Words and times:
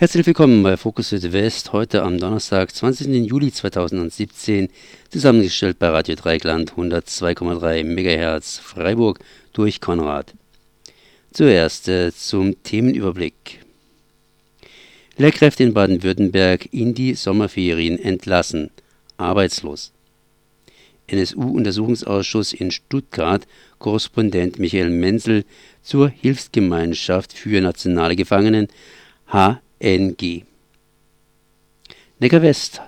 Herzlich 0.00 0.24
willkommen 0.24 0.62
bei 0.62 0.78
Fokus 0.78 1.10
Südwest, 1.10 1.74
heute 1.74 2.04
am 2.04 2.16
Donnerstag, 2.16 2.74
20. 2.74 3.08
Juli 3.28 3.52
2017, 3.52 4.70
zusammengestellt 5.10 5.78
bei 5.78 5.90
Radio 5.90 6.14
Dreigland 6.14 6.72
102,3 6.72 7.84
MHz 7.84 8.56
Freiburg 8.56 9.18
durch 9.52 9.82
Konrad. 9.82 10.32
Zuerst 11.34 11.88
äh, 11.88 12.14
zum 12.14 12.62
Themenüberblick. 12.62 13.60
Lehrkräfte 15.18 15.64
in 15.64 15.74
Baden-Württemberg 15.74 16.72
in 16.72 16.94
die 16.94 17.12
Sommerferien 17.12 17.98
entlassen. 17.98 18.70
Arbeitslos. 19.18 19.92
NSU-Untersuchungsausschuss 21.08 22.54
in 22.54 22.70
Stuttgart, 22.70 23.46
Korrespondent 23.78 24.58
Michael 24.58 24.88
Menzel 24.88 25.44
zur 25.82 26.08
Hilfsgemeinschaft 26.08 27.34
für 27.34 27.60
nationale 27.60 28.16
Gefangenen 28.16 28.68
HNG. 29.82 30.42
Neckar-West. 32.18 32.82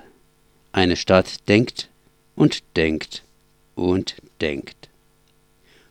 Eine 0.73 0.97
Stadt 0.97 1.49
denkt 1.49 1.89
und 2.35 2.63
denkt 2.77 3.23
und 3.75 4.17
denkt. 4.43 4.91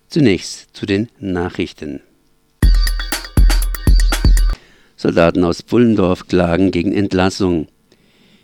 Zunächst 0.09 0.75
zu 0.75 0.85
den 0.85 1.09
Nachrichten. 1.19 2.01
Soldaten 4.95 5.43
aus 5.43 5.63
Pfullendorf 5.63 6.27
klagen 6.27 6.69
gegen 6.69 6.93
Entlassung. 6.93 7.67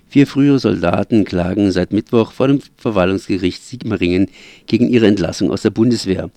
Vier 0.10 0.26
frühere 0.26 0.58
Soldaten 0.58 1.26
klagen 1.26 1.72
seit 1.72 1.94
Mittwoch 1.94 2.32
vor 2.32 2.48
dem 2.48 2.62
Verwaltungsgericht 2.78 3.64
Sigmaringen 3.64 4.32
gegen 4.66 4.90
ihre 4.90 5.06
Entlassung 5.06 5.52
aus 5.52 5.62
der 5.62 5.70
Bundeswehr. 5.70 6.32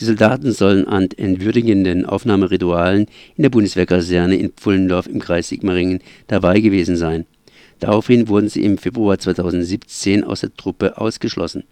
Die 0.00 0.04
Soldaten 0.04 0.52
sollen 0.52 0.86
an 0.86 1.08
entwürdigenden 1.16 2.06
Aufnahmeritualen 2.06 3.06
in 3.36 3.42
der 3.42 3.50
Bundeswehrkaserne 3.50 4.36
in 4.36 4.50
Pfullendorf 4.50 5.08
im 5.08 5.18
Kreis 5.18 5.48
Sigmaringen 5.48 6.00
dabei 6.28 6.60
gewesen 6.60 6.96
sein. 6.96 7.26
Daraufhin 7.80 8.28
wurden 8.28 8.48
sie 8.48 8.64
im 8.64 8.78
Februar 8.78 9.18
2017 9.18 10.22
aus 10.22 10.40
der 10.40 10.54
Truppe 10.54 10.98
ausgeschlossen. 10.98 11.64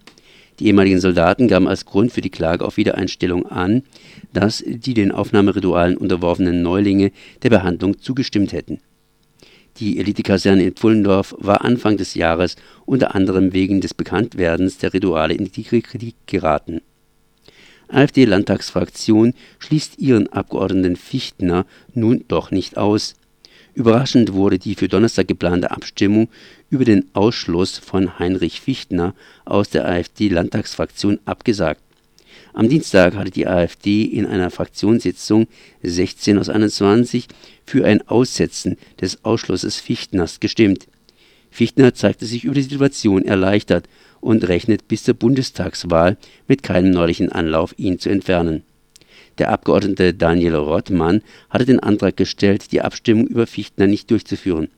Die 0.59 0.67
ehemaligen 0.67 0.99
Soldaten 0.99 1.47
gaben 1.47 1.69
als 1.69 1.85
Grund 1.85 2.11
für 2.11 2.21
die 2.21 2.29
Klage 2.29 2.65
auf 2.65 2.75
Wiedereinstellung 2.75 3.45
an, 3.45 3.83
dass 4.33 4.63
die 4.65 4.93
den 4.93 5.11
Aufnahmeritualen 5.11 5.95
unterworfenen 5.95 6.61
Neulinge 6.61 7.11
der 7.43 7.49
Behandlung 7.49 7.99
zugestimmt 7.99 8.51
hätten. 8.51 8.79
Die 9.77 9.99
Elitekaserne 9.99 10.63
in 10.63 10.73
Pfullendorf 10.73 11.35
war 11.37 11.63
Anfang 11.63 11.95
des 11.95 12.15
Jahres 12.15 12.55
unter 12.85 13.15
anderem 13.15 13.53
wegen 13.53 13.79
des 13.79 13.93
Bekanntwerdens 13.93 14.79
der 14.79 14.93
Rituale 14.93 15.35
in 15.35 15.51
die 15.51 15.63
Kritik 15.63 16.15
geraten. 16.25 16.81
AfD-Landtagsfraktion 17.89 19.33
schließt 19.59 19.99
ihren 19.99 20.27
Abgeordneten 20.31 20.95
Fichtner 20.95 21.65
nun 21.93 22.25
doch 22.27 22.51
nicht 22.51 22.77
aus. 22.77 23.15
Überraschend 23.73 24.33
wurde 24.33 24.57
die 24.57 24.75
für 24.75 24.87
Donnerstag 24.87 25.27
geplante 25.27 25.71
Abstimmung 25.71 26.29
über 26.69 26.83
den 26.83 27.05
Ausschluss 27.13 27.77
von 27.77 28.17
Heinrich 28.19 28.59
Fichtner 28.61 29.13
aus 29.45 29.69
der 29.69 29.87
AfD-Landtagsfraktion 29.87 31.19
abgesagt. 31.25 31.81
Am 32.53 32.69
Dienstag 32.69 33.15
hatte 33.15 33.29
die 33.29 33.45
AfD 33.45 34.03
in 34.03 34.25
einer 34.25 34.49
Fraktionssitzung 34.49 35.47
16 35.83 36.39
aus 36.39 36.49
21 36.49 37.27
für 37.65 37.85
ein 37.85 38.07
Aussetzen 38.07 38.77
des 38.99 39.23
Ausschlusses 39.23 39.75
Fichtners 39.79 40.39
gestimmt. 40.39 40.87
Fichtner 41.51 41.93
zeigte 41.93 42.25
sich 42.25 42.45
über 42.45 42.55
die 42.55 42.63
Situation 42.63 43.25
erleichtert 43.25 43.87
und 44.21 44.47
rechnet 44.47 44.87
bis 44.87 45.03
zur 45.03 45.13
Bundestagswahl 45.13 46.17
mit 46.47 46.63
keinem 46.63 46.91
neulichen 46.91 47.31
Anlauf, 47.31 47.73
ihn 47.77 47.99
zu 47.99 48.09
entfernen. 48.09 48.63
Der 49.37 49.49
Abgeordnete 49.51 50.13
Daniel 50.13 50.55
Rottmann 50.55 51.21
hatte 51.49 51.65
den 51.65 51.79
Antrag 51.79 52.17
gestellt, 52.17 52.71
die 52.71 52.81
Abstimmung 52.81 53.27
über 53.27 53.45
Fichtner 53.45 53.87
nicht 53.87 54.09
durchzuführen. 54.09 54.69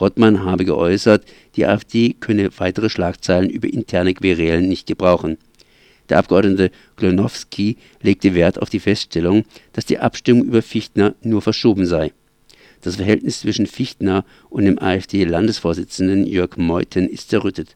Rottmann 0.00 0.44
habe 0.44 0.64
geäußert, 0.64 1.24
die 1.56 1.66
AfD 1.66 2.14
könne 2.20 2.50
weitere 2.58 2.90
Schlagzeilen 2.90 3.50
über 3.50 3.68
interne 3.68 4.14
Querelen 4.14 4.68
nicht 4.68 4.86
gebrauchen. 4.86 5.38
Der 6.08 6.18
Abgeordnete 6.18 6.70
Klonowski 6.96 7.78
legte 8.00 8.34
Wert 8.34 8.60
auf 8.62 8.70
die 8.70 8.78
Feststellung, 8.78 9.44
dass 9.72 9.86
die 9.86 9.98
Abstimmung 9.98 10.44
über 10.44 10.62
Fichtner 10.62 11.14
nur 11.22 11.42
verschoben 11.42 11.86
sei. 11.86 12.12
Das 12.82 12.96
Verhältnis 12.96 13.40
zwischen 13.40 13.66
Fichtner 13.66 14.24
und 14.48 14.66
dem 14.66 14.78
AfD-Landesvorsitzenden 14.78 16.26
Jörg 16.26 16.56
Meuthen 16.56 17.08
ist 17.08 17.30
zerrüttet. 17.30 17.74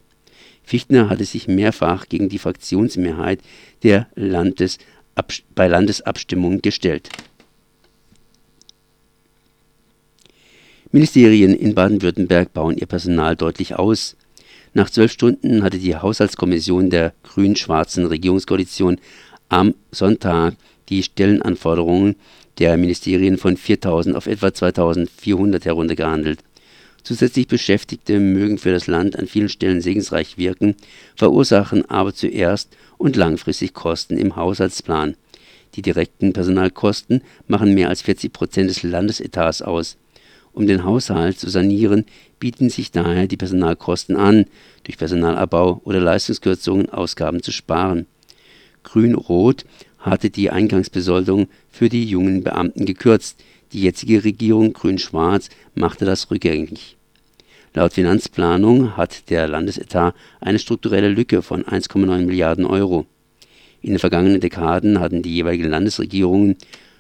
Fichtner 0.63 1.09
hatte 1.09 1.25
sich 1.25 1.49
mehrfach 1.49 2.09
gegen 2.09 2.29
die 2.29 2.39
Fraktionsmehrheit 2.39 3.41
der 3.83 4.07
Landes 4.15 4.79
bei 5.55 5.67
Landesabstimmungen 5.67 6.63
gestellt. 6.63 7.11
Ministerien 10.93 11.55
in 11.55 11.75
Baden-Württemberg 11.75 12.53
bauen 12.53 12.77
ihr 12.77 12.87
Personal 12.87 13.37
deutlich 13.37 13.77
aus. 13.77 14.17
Nach 14.75 14.91
zwölf 14.91 15.13
Stunden 15.13 15.63
hatte 15.63 15.79
die 15.79 15.97
Haushaltskommission 15.97 16.91
der 16.91 17.13
grün-schwarzen 17.23 18.07
Regierungskoalition 18.07 18.99
am 19.49 19.75
Sonntag 19.91 20.55
die 20.89 21.03
Stellenanforderungen 21.03 22.17
der 22.59 22.77
Ministerien 22.77 23.39
von 23.39 23.57
4.000 23.57 24.15
auf 24.15 24.27
etwa 24.27 24.49
2.400 24.49 25.65
heruntergehandelt. 25.65 26.41
Zusätzlich 27.03 27.49
Beschäftigte 27.49 28.21
mögen 28.21 28.59
für 28.59 28.73
das 28.73 28.87
Land 28.87 29.19
an 29.19 29.27
vielen 29.27 29.49
Stellen 29.49 29.81
segensreich 29.81 30.37
wirken, 30.39 30.77
verursachen 31.17 31.89
aber 31.89 32.15
zuerst 32.15 32.69
und 32.99 33.17
langfristig 33.17 33.73
Kosten 33.73 34.17
im 34.17 34.37
Haushaltsplan. 34.37 35.17
Die 35.75 35.83
direkten 35.83 36.33
Personalkosten 36.33 37.23
machen 37.47 37.75
mehr 37.75 37.89
als 37.89 38.03
40 38.03 38.33
Prozent 38.33 38.71
des 38.71 38.83
Landesetats 38.83 39.63
aus. 39.63 39.97
Um 40.53 40.67
den 40.67 40.85
Haushalt 40.85 41.39
zu 41.39 41.49
sanieren, 41.49 42.05
bieten 42.41 42.71
sich 42.71 42.91
daher 42.91 43.29
die 43.29 43.37
Personalkosten 43.37 44.17
an, 44.17 44.47
durch 44.83 44.99
Personalabbau 44.99 45.81
oder 45.85 46.01
Leistungskürzungen 46.01 46.89
Ausgaben 46.89 47.43
zu 47.43 47.53
sparen. 47.53 48.07
Grün-Rot 48.83 49.65
hatte 49.99 50.31
die 50.31 50.51
Eingangsbesoldung 50.51 51.49
für 51.71 51.89
die 51.89 52.05
jungen 52.05 52.43
Beamten 52.43 52.85
gekürzt, 52.85 53.41
die 53.73 53.83
jetzige 53.83 54.25
Regierung 54.25 54.73
Grün-Schwarz 54.73 55.49
machte 55.75 56.05
das 56.05 56.31
rückgängig. 56.31 56.97
Laut 57.73 57.93
Finanzplanung 57.93 58.97
hat 58.97 59.31
der 59.31 59.47
Landesetat 59.47 60.15
eine 60.41 60.59
strukturelle 60.59 61.09
Lücke 61.09 61.41
von 61.43 61.63
1,9 61.63 62.25
Milliarden 62.25 62.67
Euro. 62.67 63.07
In 63.81 63.91
den 63.91 63.99
vergangenen 63.99 64.41
Dekaden 64.41 64.99
hatten 64.99 65.23
die 65.23 65.35
jeweiligen 65.35 65.69
Landesregierungen 65.69 66.57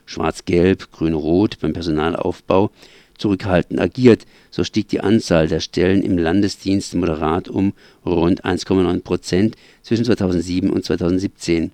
Schwarz-Gelb, 0.07 0.93
Grün-Rot 0.93 1.59
beim 1.61 1.73
Personalaufbau 1.73 2.71
zurückhaltend 3.19 3.81
agiert, 3.81 4.27
so 4.51 4.65
stieg 4.65 4.89
die 4.89 5.01
Anzahl 5.01 5.47
der 5.47 5.61
Stellen 5.61 6.03
im 6.03 6.19
Landesdienst 6.19 6.95
moderat 6.95 7.49
um 7.49 7.75
rund 8.07 8.45
1,9 8.45 9.01
Prozent 9.01 9.57
zwischen 9.83 10.05
2007 10.05 10.71
und 10.71 10.85
2017. 10.85 11.73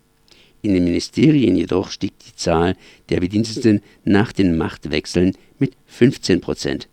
In 0.66 0.74
den 0.74 0.82
Ministerien 0.82 1.54
jedoch 1.54 1.92
stieg 1.92 2.14
die 2.26 2.34
Zahl 2.34 2.74
der 3.08 3.20
Bediensteten 3.20 3.82
nach 4.02 4.32
den 4.32 4.56
Machtwechseln 4.56 5.36
mit 5.60 5.74
15 5.86 6.40
Prozent. 6.40 6.88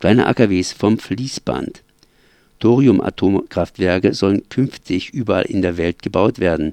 Kleine 0.00 0.26
AKWs 0.26 0.72
vom 0.72 0.98
Fließband. 0.98 1.82
Thorium-Atomkraftwerke 2.58 4.14
sollen 4.14 4.48
künftig 4.48 5.10
überall 5.10 5.44
in 5.44 5.60
der 5.60 5.76
Welt 5.76 6.00
gebaut 6.00 6.38
werden. 6.38 6.72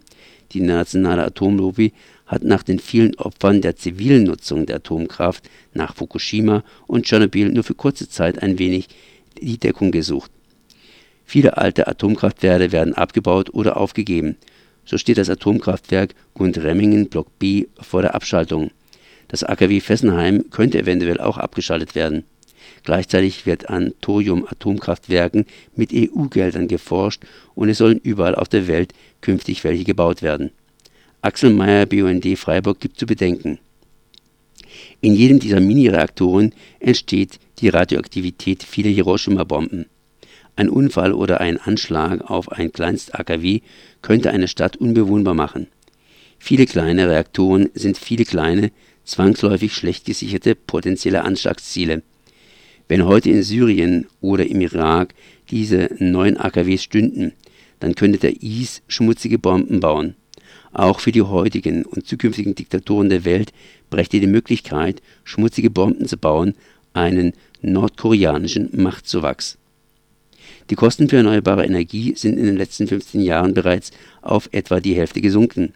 Die 0.53 0.61
nationale 0.61 1.25
Atomlobby 1.25 1.91
hat 2.25 2.45
nach 2.45 2.63
den 2.63 2.79
vielen 2.79 3.15
Opfern 3.15 3.59
der 3.59 3.75
zivilen 3.75 4.23
Nutzung 4.23 4.65
der 4.65 4.77
Atomkraft 4.77 5.49
nach 5.73 5.93
Fukushima 5.93 6.63
und 6.87 7.05
Tschernobyl 7.05 7.49
nur 7.49 7.65
für 7.65 7.75
kurze 7.75 8.07
Zeit 8.07 8.41
ein 8.41 8.59
wenig 8.59 8.87
die 9.41 9.57
Deckung 9.57 9.91
gesucht. 9.91 10.31
Viele 11.25 11.57
alte 11.57 11.85
Atomkraftwerke 11.89 12.71
werden 12.71 12.93
abgebaut 12.93 13.53
oder 13.53 13.75
aufgegeben. 13.75 14.37
So 14.89 14.97
steht 14.97 15.19
das 15.19 15.29
Atomkraftwerk 15.29 16.15
Gundremmingen 16.33 17.09
Block 17.09 17.37
B 17.37 17.67
vor 17.79 18.01
der 18.01 18.15
Abschaltung. 18.15 18.71
Das 19.27 19.43
AKW 19.43 19.81
Fessenheim 19.81 20.49
könnte 20.49 20.79
eventuell 20.79 21.19
auch 21.19 21.37
abgeschaltet 21.37 21.93
werden. 21.93 22.23
Gleichzeitig 22.85 23.45
wird 23.45 23.69
an 23.69 23.93
Thorium-Atomkraftwerken 24.01 25.45
mit 25.75 25.91
EU-Geldern 25.93 26.67
geforscht 26.67 27.21
und 27.53 27.69
es 27.69 27.77
sollen 27.77 27.99
überall 27.99 28.33
auf 28.33 28.49
der 28.49 28.67
Welt 28.67 28.93
künftig 29.21 29.63
welche 29.63 29.83
gebaut 29.83 30.23
werden. 30.23 30.49
Axel 31.21 31.51
Meyer, 31.51 31.85
BUND 31.85 32.25
Freiburg, 32.35 32.79
gibt 32.79 32.97
zu 32.97 33.05
bedenken. 33.05 33.59
In 35.01 35.13
jedem 35.13 35.37
dieser 35.39 35.59
Mini-Reaktoren 35.59 36.51
entsteht 36.79 37.39
die 37.59 37.69
Radioaktivität 37.69 38.63
vieler 38.63 38.89
Hiroshima-Bomben. 38.89 39.85
Ein 40.59 40.67
Unfall 40.67 41.13
oder 41.13 41.39
ein 41.39 41.57
Anschlag 41.57 42.29
auf 42.29 42.51
ein 42.51 42.73
Kleinst-AKW 42.73 43.61
könnte 44.01 44.31
eine 44.31 44.49
Stadt 44.49 44.75
unbewohnbar 44.75 45.33
machen. 45.33 45.67
Viele 46.37 46.65
kleine 46.65 47.07
Reaktoren 47.07 47.69
sind 47.75 47.97
viele 47.97 48.25
kleine, 48.25 48.71
zwangsläufig 49.05 49.73
schlecht 49.73 50.03
gesicherte 50.03 50.55
potenzielle 50.55 51.23
Anschlagsziele. 51.23 52.03
Wenn 52.89 53.05
heute 53.05 53.29
in 53.29 53.41
Syrien 53.41 54.07
oder 54.19 54.45
im 54.47 54.59
Irak 54.59 55.13
diese 55.49 55.91
neuen 55.99 56.35
AKWs 56.35 56.83
stünden, 56.83 57.31
dann 57.79 57.95
könnte 57.95 58.19
der 58.19 58.43
IS 58.43 58.81
schmutzige 58.89 59.39
Bomben 59.39 59.79
bauen. 59.79 60.15
Auch 60.73 60.99
für 60.99 61.13
die 61.13 61.21
heutigen 61.21 61.85
und 61.85 62.05
zukünftigen 62.05 62.55
Diktatoren 62.55 63.07
der 63.07 63.23
Welt 63.23 63.53
brächte 63.89 64.19
die 64.19 64.27
Möglichkeit, 64.27 65.01
schmutzige 65.23 65.69
Bomben 65.69 66.05
zu 66.05 66.17
bauen, 66.17 66.53
einen 66.91 67.31
nordkoreanischen 67.61 68.71
Machtzuwachs. 68.73 69.57
Die 70.69 70.75
Kosten 70.75 71.09
für 71.09 71.17
erneuerbare 71.17 71.65
Energie 71.65 72.13
sind 72.15 72.37
in 72.37 72.45
den 72.45 72.55
letzten 72.55 72.87
15 72.87 73.21
Jahren 73.21 73.55
bereits 73.55 73.89
auf 74.21 74.49
etwa 74.51 74.79
die 74.79 74.93
Hälfte 74.93 75.19
gesunken. 75.19 75.73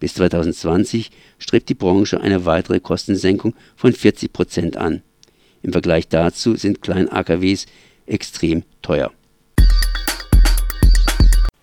Bis 0.00 0.14
2020 0.14 1.10
strebt 1.38 1.70
die 1.70 1.74
Branche 1.74 2.20
eine 2.20 2.44
weitere 2.44 2.78
Kostensenkung 2.78 3.54
von 3.74 3.94
40 3.94 4.34
Prozent 4.34 4.76
an. 4.76 5.00
Im 5.62 5.72
Vergleich 5.72 6.08
dazu 6.08 6.56
sind 6.56 6.82
Klein-AKWs 6.82 7.64
extrem 8.04 8.64
teuer. 8.82 9.12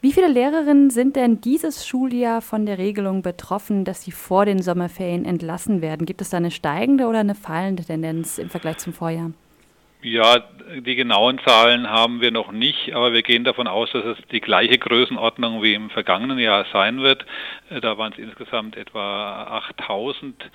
Wie 0.01 0.11
viele 0.11 0.29
Lehrerinnen 0.29 0.89
sind 0.89 1.15
denn 1.15 1.39
dieses 1.39 1.85
Schuljahr 1.85 2.41
von 2.41 2.65
der 2.65 2.79
Regelung 2.79 3.21
betroffen, 3.21 3.85
dass 3.85 4.01
sie 4.01 4.11
vor 4.11 4.45
den 4.45 4.59
Sommerferien 4.63 5.25
entlassen 5.25 5.81
werden? 5.81 6.07
Gibt 6.07 6.21
es 6.21 6.31
da 6.31 6.37
eine 6.37 6.49
steigende 6.49 7.05
oder 7.05 7.19
eine 7.19 7.35
fallende 7.35 7.83
Tendenz 7.83 8.39
im 8.39 8.49
Vergleich 8.49 8.79
zum 8.79 8.93
Vorjahr? 8.93 9.33
Ja, 10.03 10.43
die 10.79 10.95
genauen 10.95 11.39
Zahlen 11.45 11.87
haben 11.87 12.21
wir 12.21 12.31
noch 12.31 12.51
nicht, 12.51 12.93
aber 12.93 13.13
wir 13.13 13.21
gehen 13.21 13.43
davon 13.43 13.67
aus, 13.67 13.91
dass 13.91 14.03
es 14.03 14.17
die 14.31 14.41
gleiche 14.41 14.79
Größenordnung 14.79 15.61
wie 15.61 15.75
im 15.75 15.91
vergangenen 15.91 16.39
Jahr 16.39 16.65
sein 16.73 17.01
wird. 17.01 17.23
Äh, 17.69 17.81
da 17.81 17.99
waren 17.99 18.11
es 18.11 18.17
insgesamt 18.17 18.77
etwa 18.77 19.43
8000 19.43 20.43
äh, 20.43 20.47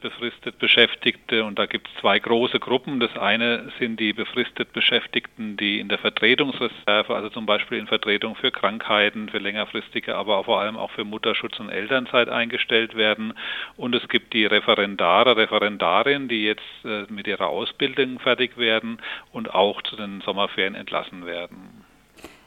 befristet 0.00 0.58
Beschäftigte 0.58 1.44
und 1.44 1.58
da 1.58 1.66
gibt 1.66 1.88
es 1.88 2.00
zwei 2.00 2.18
große 2.18 2.58
Gruppen. 2.58 3.00
Das 3.00 3.16
eine 3.16 3.70
sind 3.78 4.00
die 4.00 4.12
befristet 4.12 4.72
Beschäftigten, 4.72 5.56
die 5.56 5.80
in 5.80 5.88
der 5.88 5.98
Vertretungsreserve, 5.98 7.14
also 7.14 7.28
zum 7.30 7.46
Beispiel 7.46 7.78
in 7.78 7.86
Vertretung 7.86 8.34
für 8.36 8.50
Krankheiten, 8.50 9.28
für 9.28 9.38
längerfristige, 9.38 10.16
aber 10.16 10.42
vor 10.44 10.60
allem 10.60 10.76
auch 10.76 10.90
für 10.90 11.04
Mutterschutz 11.04 11.58
und 11.60 11.68
Elternzeit 11.68 12.28
eingestellt 12.28 12.96
werden. 12.96 13.34
Und 13.76 13.94
es 13.94 14.08
gibt 14.08 14.32
die 14.32 14.46
Referendare, 14.46 15.36
Referendarinnen, 15.36 16.28
die 16.28 16.44
jetzt 16.44 16.84
äh, 16.84 17.04
mit 17.08 17.26
ihrer 17.26 17.46
Ausbildung 17.46 18.18
fertig 18.18 18.58
werden 18.58 18.98
und 19.32 19.54
auch 19.54 19.82
zu 19.82 19.96
den 19.96 20.20
Sommerferien 20.22 20.74
entlassen 20.74 21.24
werden. 21.24 21.77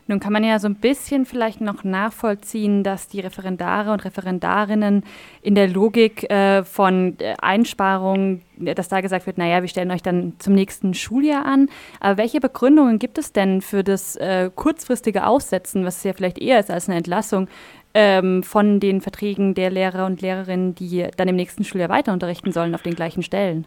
Nun 0.07 0.19
kann 0.19 0.33
man 0.33 0.43
ja 0.43 0.59
so 0.59 0.67
ein 0.67 0.75
bisschen 0.75 1.25
vielleicht 1.25 1.61
noch 1.61 1.83
nachvollziehen, 1.83 2.83
dass 2.83 3.07
die 3.07 3.19
Referendare 3.19 3.91
und 3.91 4.03
Referendarinnen 4.03 5.03
in 5.41 5.55
der 5.55 5.67
Logik 5.67 6.29
äh, 6.29 6.63
von 6.63 7.17
äh, 7.19 7.35
Einsparungen, 7.41 8.41
dass 8.57 8.89
da 8.89 9.01
gesagt 9.01 9.25
wird, 9.25 9.37
naja, 9.37 9.61
wir 9.61 9.69
stellen 9.69 9.91
euch 9.91 10.01
dann 10.01 10.33
zum 10.39 10.53
nächsten 10.53 10.93
Schuljahr 10.93 11.45
an. 11.45 11.69
Aber 11.99 12.17
welche 12.17 12.39
Begründungen 12.39 12.99
gibt 12.99 13.17
es 13.17 13.31
denn 13.31 13.61
für 13.61 13.83
das 13.83 14.15
äh, 14.17 14.49
kurzfristige 14.53 15.25
Aussetzen, 15.25 15.85
was 15.85 16.03
ja 16.03 16.13
vielleicht 16.13 16.39
eher 16.39 16.59
ist 16.59 16.71
als 16.71 16.89
eine 16.89 16.97
Entlassung, 16.97 17.47
ähm, 17.93 18.43
von 18.43 18.79
den 18.79 19.01
Verträgen 19.01 19.53
der 19.53 19.69
Lehrer 19.69 20.05
und 20.05 20.21
Lehrerinnen, 20.21 20.75
die 20.75 21.07
dann 21.17 21.27
im 21.27 21.35
nächsten 21.35 21.63
Schuljahr 21.63 21.89
weiter 21.89 22.13
unterrichten 22.13 22.51
sollen 22.51 22.75
auf 22.75 22.81
den 22.81 22.95
gleichen 22.95 23.23
Stellen? 23.23 23.65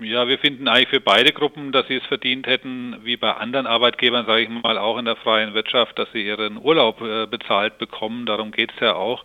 Ja, 0.00 0.26
wir 0.26 0.38
finden 0.38 0.68
eigentlich 0.68 0.88
für 0.88 1.00
beide 1.00 1.32
Gruppen, 1.32 1.70
dass 1.70 1.86
sie 1.86 1.96
es 1.96 2.06
verdient 2.06 2.46
hätten, 2.46 2.96
wie 3.04 3.16
bei 3.18 3.34
anderen 3.34 3.66
Arbeitgebern, 3.66 4.24
sage 4.24 4.42
ich 4.42 4.48
mal, 4.48 4.78
auch 4.78 4.96
in 4.98 5.04
der 5.04 5.16
freien 5.16 5.52
Wirtschaft, 5.52 5.98
dass 5.98 6.10
sie 6.12 6.26
ihren 6.26 6.56
Urlaub 6.56 7.00
äh, 7.02 7.26
bezahlt 7.26 7.76
bekommen. 7.76 8.24
Darum 8.24 8.52
geht 8.52 8.72
es 8.72 8.80
ja 8.80 8.94
auch. 8.94 9.24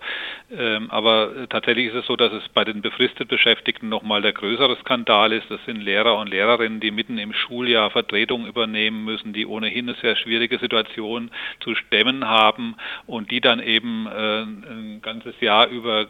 Ähm, 0.55 0.91
aber 0.91 1.35
äh, 1.35 1.47
tatsächlich 1.47 1.87
ist 1.87 1.95
es 1.95 2.05
so, 2.05 2.17
dass 2.17 2.33
es 2.33 2.47
bei 2.49 2.65
den 2.65 2.81
befristet 2.81 3.29
Beschäftigten 3.29 3.87
nochmal 3.87 4.21
der 4.21 4.33
größere 4.33 4.75
Skandal 4.81 5.31
ist. 5.31 5.49
Das 5.49 5.63
sind 5.65 5.81
Lehrer 5.81 6.19
und 6.19 6.29
Lehrerinnen, 6.29 6.81
die 6.81 6.91
mitten 6.91 7.17
im 7.17 7.33
Schuljahr 7.33 7.89
Vertretung 7.89 8.45
übernehmen 8.45 9.05
müssen, 9.05 9.31
die 9.31 9.45
ohnehin 9.45 9.87
eine 9.87 9.97
sehr 9.99 10.17
schwierige 10.17 10.59
Situation 10.59 11.31
zu 11.61 11.75
stemmen 11.75 12.27
haben 12.27 12.75
und 13.05 13.31
die 13.31 13.39
dann 13.39 13.61
eben 13.61 14.05
äh, 14.05 14.41
ein 14.41 14.99
ganzes 15.01 15.39
Jahr 15.39 15.67
über 15.67 16.07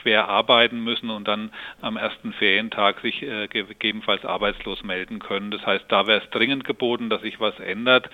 schwer 0.00 0.28
arbeiten 0.28 0.82
müssen 0.82 1.10
und 1.10 1.26
dann 1.28 1.50
am 1.80 1.96
ersten 1.96 2.32
Ferientag 2.34 2.91
sich 3.00 3.22
äh, 3.22 3.48
gegebenenfalls 3.48 4.24
arbeitslos 4.24 4.82
melden 4.82 5.18
können. 5.18 5.50
Das 5.50 5.64
heißt, 5.64 5.84
da 5.88 6.06
wäre 6.06 6.22
es 6.22 6.30
dringend 6.30 6.64
geboten, 6.64 7.10
dass 7.10 7.22
sich 7.22 7.40
was 7.40 7.58
ändert. 7.60 8.10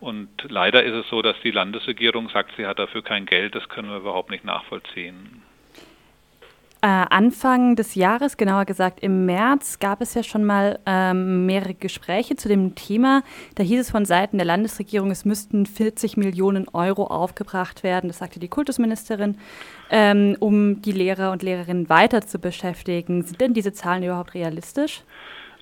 Und 0.00 0.28
leider 0.48 0.82
ist 0.82 0.94
es 0.94 1.08
so, 1.08 1.22
dass 1.22 1.40
die 1.42 1.50
Landesregierung 1.50 2.28
sagt, 2.28 2.52
sie 2.56 2.66
hat 2.66 2.78
dafür 2.78 3.02
kein 3.02 3.26
Geld. 3.26 3.54
Das 3.54 3.68
können 3.68 3.90
wir 3.90 3.98
überhaupt 3.98 4.30
nicht 4.30 4.44
nachvollziehen. 4.44 5.42
Äh, 6.82 6.88
Anfang 6.88 7.74
des 7.74 7.94
Jahres, 7.94 8.36
genauer 8.36 8.66
gesagt 8.66 9.00
im 9.00 9.24
März, 9.24 9.78
gab 9.78 10.02
es 10.02 10.12
ja 10.12 10.22
schon 10.22 10.44
mal 10.44 10.78
ähm, 10.84 11.46
mehrere 11.46 11.72
Gespräche 11.72 12.36
zu 12.36 12.48
dem 12.48 12.74
Thema. 12.74 13.22
Da 13.54 13.62
hieß 13.62 13.80
es 13.80 13.90
von 13.90 14.04
Seiten 14.04 14.36
der 14.36 14.44
Landesregierung, 14.44 15.10
es 15.10 15.24
müssten 15.24 15.64
40 15.64 16.18
Millionen 16.18 16.68
Euro 16.68 17.04
aufgebracht 17.04 17.82
werden, 17.82 18.08
das 18.08 18.18
sagte 18.18 18.40
die 18.40 18.48
Kultusministerin, 18.48 19.38
ähm, 19.90 20.36
um 20.38 20.82
die 20.82 20.92
Lehrer 20.92 21.32
und 21.32 21.42
Lehrerinnen 21.42 21.88
weiter 21.88 22.20
zu 22.20 22.38
beschäftigen. 22.38 23.22
Sind 23.22 23.40
denn 23.40 23.54
diese 23.54 23.72
Zahlen 23.72 24.02
überhaupt 24.02 24.34
realistisch? 24.34 25.02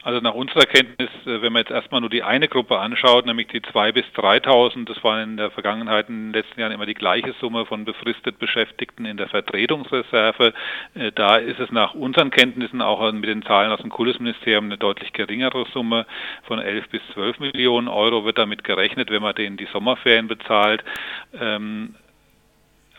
Also 0.05 0.21
nach 0.21 0.35
unserer 0.35 0.67
Kenntnis, 0.67 1.09
äh, 1.25 1.41
wenn 1.41 1.55
man 1.55 1.61
jetzt 1.61 1.71
erstmal 1.71 2.03
nur 2.03 2.11
die 2.11 2.23
eine 2.23 2.47
Gruppe 2.47 2.79
anschaut, 2.79 3.25
nämlich 3.25 3.49
die 3.49 3.63
2.000 3.63 3.93
bis 3.93 4.05
3.000, 4.15 4.85
das 4.85 5.03
war 5.03 5.23
in 5.23 5.39
der 5.39 5.51
Vergangenheit 5.51 6.11
in 6.11 6.27
den 6.27 6.33
letzten 6.35 6.61
Jahren 6.61 6.73
immer 6.73 6.85
die 6.85 6.93
gleiche 6.93 7.35
Summe 7.41 7.65
von 7.65 7.87
befristet 7.87 8.39
Beschäftigten 8.39 9.07
in 9.07 9.17
der 9.17 9.29
Vertretungsreserve. 9.29 10.53
Äh, 10.93 11.11
da 11.13 11.37
ist 11.37 11.59
es 11.59 11.71
nach 11.71 11.95
unseren 11.95 12.31
Kenntnissen 12.31 12.83
auch 12.83 13.11
mit 13.13 13.25
den 13.25 13.43
Zahlen 13.45 13.73
aus 13.73 13.81
dem 13.81 13.89
Kultusministerium 13.89 14.67
eine 14.67 14.77
deutlich 14.77 15.15
geringere 15.15 15.65
Summe 15.73 16.05
von 16.43 16.59
11 16.59 16.91
bis 16.91 17.01
12 17.15 17.39
Millionen 17.41 17.89
Euro 17.89 18.27
wird 18.27 18.37
damit 18.37 18.63
gerechnet, 18.63 19.11
wenn 19.11 19.23
man 19.23 19.35
denen 19.35 19.57
die 19.57 19.69
Sommerferien 19.73 20.29
bezahlt. 20.29 20.85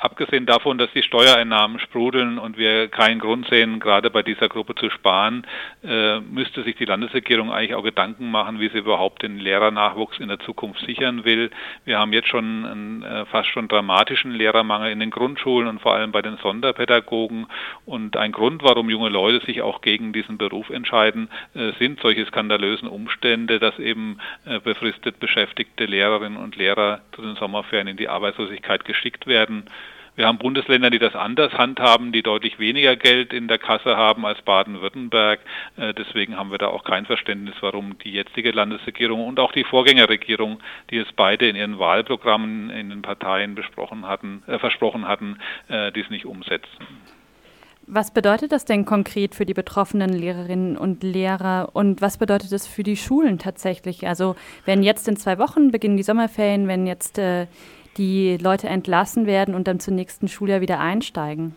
Abgesehen 0.06 0.46
davon, 0.46 0.78
dass 0.78 0.92
die 0.94 1.02
Steuereinnahmen 1.02 1.80
sprudeln 1.80 2.38
und 2.38 2.60
wir 2.60 2.90
keinen 2.90 3.18
Grund 3.18 3.48
sehen, 3.48 3.80
gerade 3.80 4.12
bei 4.12 4.22
dieser 4.22 4.50
Gruppe 4.50 4.76
zu 4.76 4.92
sparen, 4.92 5.48
äh, 5.84 6.20
müsste 6.20 6.62
sich 6.62 6.76
die 6.76 6.86
Landesregierung 6.86 7.52
eigentlich 7.52 7.74
auch 7.74 7.84
Gedanken 7.84 8.30
machen, 8.30 8.60
wie 8.60 8.70
sie 8.70 8.78
überhaupt 8.78 9.24
den 9.24 9.40
Lehrernachwuchs 9.40 10.20
in 10.20 10.28
der 10.28 10.38
Zukunft 10.38 10.86
sichern 10.86 11.26
will. 11.26 11.50
Wir 11.86 11.98
haben 11.98 12.14
jetzt 12.14 12.28
schon 12.28 12.66
einen 12.66 13.02
äh, 13.02 13.26
fast 13.26 13.50
schon 13.50 13.68
dramatischen 13.68 14.30
Lehrermangel 14.30 14.92
in 14.92 15.00
den 15.00 15.10
Grundschulen 15.10 15.68
und 15.68 15.82
vor 15.82 15.96
allem 15.96 16.12
bei 16.12 16.22
den 16.22 16.38
Sonderpädagogen. 16.38 17.48
Und 17.88 18.16
ein 18.16 18.32
Grund, 18.32 18.62
warum 18.62 18.92
junge 18.92 19.10
Leute 19.10 19.44
sich 19.44 19.64
auch 19.64 19.82
gegen 19.82 20.14
diesen 20.14 20.38
Beruf 20.38 20.70
entscheiden, 20.70 21.30
äh, 21.56 21.72
sind 21.80 22.00
solche 22.02 22.28
skandalösen 22.28 22.88
Umstände, 22.88 23.58
dass 23.58 23.80
eben 23.80 24.20
befristet 24.64 25.20
beschäftigte 25.20 25.86
Lehrerinnen 25.86 26.38
und 26.38 26.56
Lehrer 26.56 27.02
zu 27.14 27.24
den 27.24 27.36
Sommerferien 27.38 27.88
in 27.88 27.98
die 27.98 28.08
Arbeitslosigkeit 28.08 28.86
geschickt 28.86 29.26
werden. 29.26 29.64
Wir 30.16 30.28
haben 30.28 30.38
Bundesländer, 30.38 30.90
die 30.90 31.00
das 31.00 31.14
anders 31.14 31.54
handhaben, 31.54 32.14
die 32.14 32.24
deutlich 32.24 32.58
weniger 32.58 32.96
Geld 32.96 33.34
in 33.34 33.48
der 33.48 33.58
Kasse 33.58 33.98
haben 33.98 34.26
als 34.26 34.42
Baden-Württemberg. 34.44 35.42
Äh, 35.76 35.94
deswegen 35.94 36.38
haben 36.38 36.52
wir 36.52 36.58
da 36.58 36.68
auch 36.68 36.86
kein 36.86 37.06
Verständnis, 37.06 37.56
warum 37.60 37.98
die 38.00 38.12
jetzige 38.12 38.52
Landesregierung 38.52 39.26
und 39.28 39.40
auch 39.40 39.52
die 39.52 39.66
Vorgängerregierung, 39.66 40.60
die 40.90 40.98
es 40.98 41.08
beide 41.16 41.50
in 41.50 41.56
ihren 41.58 41.80
Wahlprogrammen 41.80 42.70
in 42.70 42.90
den 42.90 43.02
Parteien 43.02 43.56
besprochen 43.56 44.08
hatten, 44.08 44.44
äh, 44.48 44.58
versprochen 44.58 45.08
hatten, 45.08 45.38
äh, 45.68 45.92
dies 45.92 46.10
nicht 46.10 46.26
umsetzen. 46.26 46.88
Was 47.88 48.12
bedeutet 48.12 48.52
das 48.52 48.66
denn 48.66 48.86
konkret 48.86 49.36
für 49.36 49.46
die 49.46 49.54
betroffenen 49.54 50.12
Lehrerinnen 50.12 50.76
und 50.76 51.04
Lehrer 51.04 51.70
und 51.74 52.02
was 52.02 52.18
bedeutet 52.18 52.52
das 52.52 52.66
für 52.66 52.82
die 52.82 52.98
Schulen 52.98 53.38
tatsächlich? 53.38 54.08
Also 54.08 54.36
wenn 54.66 54.82
jetzt 54.82 55.08
in 55.08 55.18
zwei 55.18 55.38
Wochen 55.38 55.70
beginnen 55.70 55.96
die 55.96 56.04
Sommerferien, 56.04 56.68
wenn 56.68 56.88
jetzt 56.88 57.20
äh, 57.20 57.46
die 57.98 58.38
Leute 58.38 58.68
entlassen 58.68 59.26
werden 59.26 59.56
und 59.56 59.68
dann 59.68 59.80
zum 59.80 59.96
nächsten 59.96 60.28
Schuljahr 60.28 60.62
wieder 60.62 60.80
einsteigen? 60.80 61.56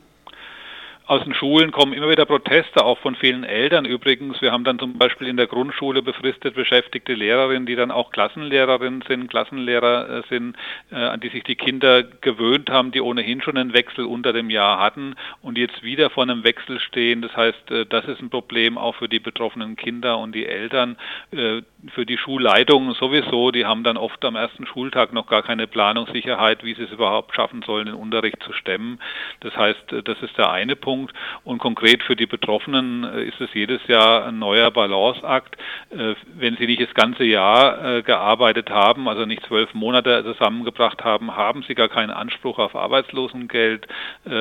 Aus 1.08 1.24
den 1.24 1.32
Schulen 1.32 1.72
kommen 1.72 1.94
immer 1.94 2.10
wieder 2.10 2.26
Proteste, 2.26 2.84
auch 2.84 2.98
von 2.98 3.14
vielen 3.14 3.42
Eltern 3.42 3.86
übrigens. 3.86 4.42
Wir 4.42 4.52
haben 4.52 4.64
dann 4.64 4.78
zum 4.78 4.98
Beispiel 4.98 5.26
in 5.26 5.38
der 5.38 5.46
Grundschule 5.46 6.02
befristet 6.02 6.54
beschäftigte 6.54 7.14
Lehrerinnen, 7.14 7.64
die 7.64 7.76
dann 7.76 7.90
auch 7.90 8.10
Klassenlehrerinnen 8.10 9.02
sind, 9.08 9.30
Klassenlehrer 9.30 10.18
äh, 10.18 10.22
sind, 10.28 10.54
äh, 10.92 10.96
an 10.96 11.20
die 11.20 11.30
sich 11.30 11.44
die 11.44 11.56
Kinder 11.56 12.02
gewöhnt 12.02 12.68
haben, 12.68 12.92
die 12.92 13.00
ohnehin 13.00 13.40
schon 13.40 13.56
einen 13.56 13.72
Wechsel 13.72 14.04
unter 14.04 14.34
dem 14.34 14.50
Jahr 14.50 14.80
hatten 14.80 15.14
und 15.40 15.56
jetzt 15.56 15.82
wieder 15.82 16.10
vor 16.10 16.24
einem 16.24 16.44
Wechsel 16.44 16.78
stehen. 16.78 17.22
Das 17.22 17.34
heißt, 17.34 17.70
äh, 17.70 17.86
das 17.86 18.04
ist 18.04 18.20
ein 18.20 18.28
Problem 18.28 18.76
auch 18.76 18.96
für 18.96 19.08
die 19.08 19.18
betroffenen 19.18 19.76
Kinder 19.76 20.18
und 20.18 20.34
die 20.34 20.44
Eltern, 20.44 20.98
für 21.30 22.06
die 22.06 22.18
Schulleitungen 22.18 22.92
sowieso. 22.94 23.50
Die 23.50 23.64
haben 23.64 23.84
dann 23.84 23.96
oft 23.96 24.24
am 24.24 24.36
ersten 24.36 24.66
Schultag 24.66 25.12
noch 25.12 25.26
gar 25.26 25.42
keine 25.42 25.66
Planungssicherheit, 25.66 26.64
wie 26.64 26.74
sie 26.74 26.82
es 26.82 26.92
überhaupt 26.92 27.34
schaffen 27.34 27.62
sollen, 27.62 27.86
den 27.86 27.94
Unterricht 27.94 28.42
zu 28.42 28.52
stemmen. 28.52 28.98
Das 29.40 29.56
heißt, 29.56 29.94
das 30.04 30.22
ist 30.22 30.36
der 30.36 30.50
eine 30.50 30.76
Punkt. 30.76 30.97
Schwerpunkt 30.98 31.14
und 31.44 31.58
konkret 31.58 32.02
für 32.02 32.16
die 32.16 32.26
Betroffenen 32.26 33.04
äh, 33.04 33.24
ist 33.24 33.40
es 33.40 33.52
jedes 33.54 33.86
Jahr 33.86 34.26
ein 34.26 34.38
neuer 34.38 34.70
Balanceakt. 34.70 35.56
Äh, 35.90 36.14
wenn 36.36 36.56
sie 36.56 36.66
nicht 36.66 36.82
das 36.82 36.94
ganze 36.94 37.24
Jahr 37.24 38.02
gearbeitet 38.02 38.70
haben, 38.70 39.08
also 39.08 39.24
nicht 39.24 39.44
zwölf 39.46 39.72
Monate 39.74 40.24
zusammengebracht 40.24 41.04
haben, 41.04 41.36
haben 41.36 41.62
sie 41.62 41.74
gar 41.74 41.88
keinen 41.88 42.10
Anspruch 42.10 42.58
auf 42.58 42.74
Arbeitslosengeld, 42.74 43.86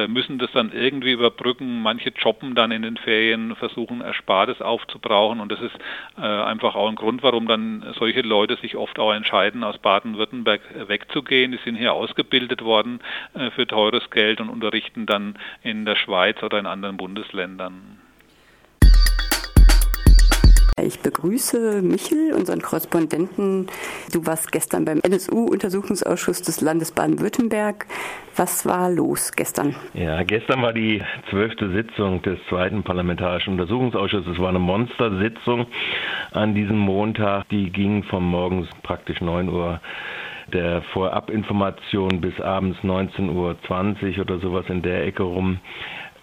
müssen 0.08 0.38
das 0.38 0.52
dann 0.52 0.72
irgendwie 0.72 1.12
überbrücken. 1.12 1.82
Manche 1.82 2.10
jobben 2.10 2.56
dann 2.56 2.72
in 2.72 2.82
den 2.82 2.98
Ferien, 2.98 3.56
versuchen 3.56 4.02
Erspartes 4.02 4.62
aufzubrauchen 4.62 5.40
und 5.40 5.52
das 5.52 5.60
ist 5.62 5.76
einfach 6.18 6.76
auch 6.76 6.90
ein 6.90 6.96
Grund, 6.96 7.24
warum 7.24 7.48
dann 7.48 7.94
solche 7.98 8.22
Leute 8.22 8.58
sich 8.58 8.76
oft 8.76 9.00
auch 9.00 9.14
entscheiden, 9.14 9.64
aus 9.64 9.78
Baden-Württemberg 9.78 10.62
wegzugehen. 10.88 11.52
Die 11.52 11.60
sind 11.64 11.76
hier 11.76 11.94
ausgebildet 11.94 12.64
worden 12.64 13.00
für 13.56 13.68
teures 13.68 14.10
Geld 14.10 14.40
und 14.42 14.50
unterrichten 14.50 15.06
dann 15.06 15.38
in 15.64 15.86
der 15.86 15.96
Schweiz 15.96 16.38
oder 16.48 16.60
in 16.60 16.66
anderen 16.66 16.98
Bundesländern. 16.98 18.00
Ich 20.80 21.00
begrüße 21.02 21.82
Michel, 21.82 22.34
unseren 22.34 22.62
Korrespondenten. 22.62 23.68
Du 24.14 24.26
warst 24.28 24.52
gestern 24.52 24.86
beim 24.86 25.02
NSU-Untersuchungsausschuss 25.02 26.44
des 26.44 26.62
Landes 26.62 26.92
Baden-Württemberg. 26.92 27.88
Was 28.36 28.66
war 28.66 28.92
los 28.92 29.32
gestern? 29.32 29.76
Ja, 29.96 30.22
gestern 30.22 30.62
war 30.62 30.74
die 30.74 31.02
zwölfte 31.32 31.72
Sitzung 31.72 32.22
des 32.22 32.38
zweiten 32.48 32.84
Parlamentarischen 32.84 33.54
Untersuchungsausschusses. 33.54 34.34
Es 34.34 34.40
war 34.40 34.50
eine 34.50 34.60
Monstersitzung 34.60 35.66
an 36.32 36.54
diesem 36.54 36.78
Montag. 36.78 37.50
Die 37.50 37.72
ging 37.72 38.04
von 38.04 38.24
morgens 38.24 38.70
praktisch 38.84 39.20
9 39.20 39.50
Uhr 39.50 39.82
der 40.54 40.82
Vorabinformation 40.94 42.22
bis 42.22 42.40
abends 42.40 42.78
19.20 42.84 44.16
Uhr 44.16 44.22
oder 44.22 44.40
sowas 44.40 44.66
in 44.70 44.82
der 44.82 45.06
Ecke 45.06 45.24
rum. 45.24 45.60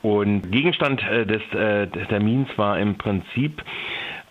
Und 0.05 0.53
Gegenstand 0.53 1.03
äh, 1.03 1.25
äh, 1.55 1.87
des 1.87 2.09
Termins 2.09 2.47
war 2.57 2.79
im 2.79 2.99
Prinzip 2.99 3.63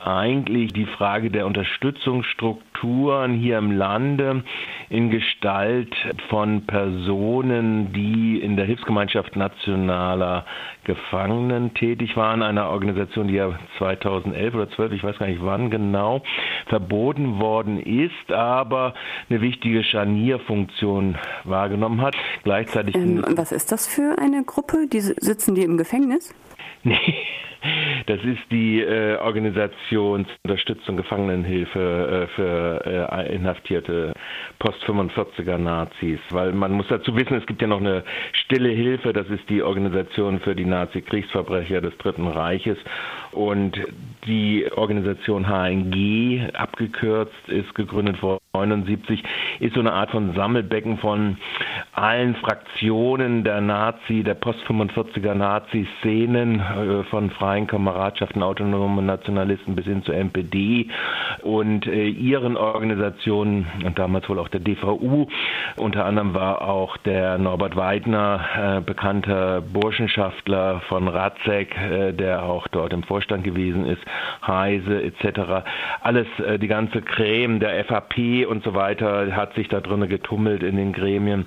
eigentlich 0.05 0.74
die 0.74 0.86
Frage 0.86 1.31
der 1.31 1.45
Unterstützungsstrukturen 1.45 3.33
hier 3.33 3.57
im 3.57 3.72
Lande 3.72 4.43
in 4.89 5.10
Gestalt 5.10 5.95
von 6.29 6.65
Personen, 6.65 7.93
die 7.93 8.39
in 8.39 8.55
der 8.55 8.65
Hilfsgemeinschaft 8.65 9.36
nationaler 9.36 10.45
Gefangenen 10.83 11.74
tätig 11.74 12.17
waren, 12.17 12.43
einer 12.43 12.69
Organisation, 12.69 13.27
die 13.27 13.36
ja 13.36 13.57
2011 13.77 14.53
oder 14.53 14.69
12, 14.69 14.91
ich 14.93 15.03
weiß 15.03 15.17
gar 15.17 15.27
nicht 15.27 15.43
wann 15.43 15.69
genau, 15.69 16.22
verboten 16.67 17.39
worden 17.39 17.79
ist, 17.79 18.31
aber 18.31 18.93
eine 19.29 19.41
wichtige 19.41 19.83
Scharnierfunktion 19.83 21.17
wahrgenommen 21.45 22.01
hat. 22.01 22.15
Gleichzeitig. 22.43 22.95
Ähm, 22.95 23.24
was 23.29 23.51
ist 23.51 23.72
das 23.72 23.88
für 23.88 24.17
eine 24.19 24.43
Gruppe? 24.43 24.88
Die 24.91 25.00
sitzen 25.00 25.55
die 25.55 25.63
im 25.63 25.77
Gefängnis? 25.77 26.33
Nee. 26.83 26.98
Das 28.08 28.20
ist 28.24 28.41
die 28.51 28.82
äh, 28.82 29.17
Organisation 29.17 30.25
Unterstützung 30.43 30.98
Gefangenenhilfe 30.98 32.27
äh, 32.29 32.36
für 32.36 33.10
äh, 33.12 33.36
inhaftierte 33.36 34.13
Post-45er 34.60 35.58
Nazis. 35.58 36.20
Weil 36.29 36.51
man 36.51 36.74
muss 36.74 36.88
dazu 36.89 37.15
wissen, 37.15 37.36
es 37.38 37.46
gibt 37.46 37.62
ja 37.62 37.67
noch 37.67 37.79
eine 37.79 38.03
stille 38.34 38.70
Hilfe, 38.70 39.13
das 39.13 39.27
ist 39.29 39.50
die 39.50 39.63
Organisation 39.63 40.39
für 40.39 40.55
die 40.55 40.65
Nazi-Kriegsverbrecher 40.65 41.82
des 41.82 41.98
Dritten 41.98 42.27
Reiches. 42.27 42.77
Und 43.32 43.79
die 44.27 44.65
Organisation 44.75 45.48
HNG, 45.48 46.53
abgekürzt, 46.53 47.48
ist 47.48 47.74
gegründet 47.75 48.22
worden 48.22 48.39
79, 48.55 49.24
ist 49.62 49.74
so 49.74 49.79
eine 49.79 49.93
Art 49.93 50.12
von 50.12 50.36
Sammelbecken 50.36 51.00
von 51.00 51.38
allen 51.93 52.36
Fraktionen 52.36 53.43
der 53.43 53.62
Nazi, 53.62 54.22
der 54.24 54.36
Post-45er 54.36 55.34
Nazi-Szenen, 55.34 56.60
äh, 56.60 57.03
von 57.05 57.32
freien 57.32 57.52
Kameradschaften, 57.62 58.43
autonomen 58.43 59.05
Nationalisten 59.05 59.75
bis 59.75 59.86
hin 59.86 60.03
zur 60.03 60.15
NPD 60.15 60.88
und 61.41 61.88
äh, 61.88 62.07
ihren 62.07 62.57
Organisationen 62.57 63.67
und 63.86 63.98
damals 64.00 64.27
wohl 64.27 64.39
auch 64.39 64.50
der 64.50 64.60
DVU. 64.60 65.27
Unter 65.77 66.05
anderem 66.05 66.33
war 66.33 66.62
auch 66.62 66.98
der 66.98 67.38
Norbert 67.38 67.75
Weidner, 67.75 68.41
äh, 68.77 68.81
bekannter 68.81 69.62
Burschenschaftler 69.62 70.81
von 70.89 71.07
Ratzek, 71.07 71.75
der 72.13 72.43
auch 72.43 72.67
dort 72.67 72.93
im 72.93 73.03
Vorstand 73.03 73.43
gewesen 73.43 73.86
ist, 73.86 74.01
Heise 74.45 75.01
etc. 75.01 75.65
Alles, 76.01 76.27
die 76.60 76.67
ganze 76.67 77.01
Creme 77.01 77.60
der 77.60 77.83
FAP 77.86 78.48
und 78.48 78.63
so 78.63 78.74
weiter 78.74 79.36
hat 79.36 79.53
sich 79.55 79.67
da 79.67 79.79
drinnen 79.79 80.10
getummelt 80.10 80.63
in 80.63 80.75
den 80.75 80.93
Gremien 80.93 81.45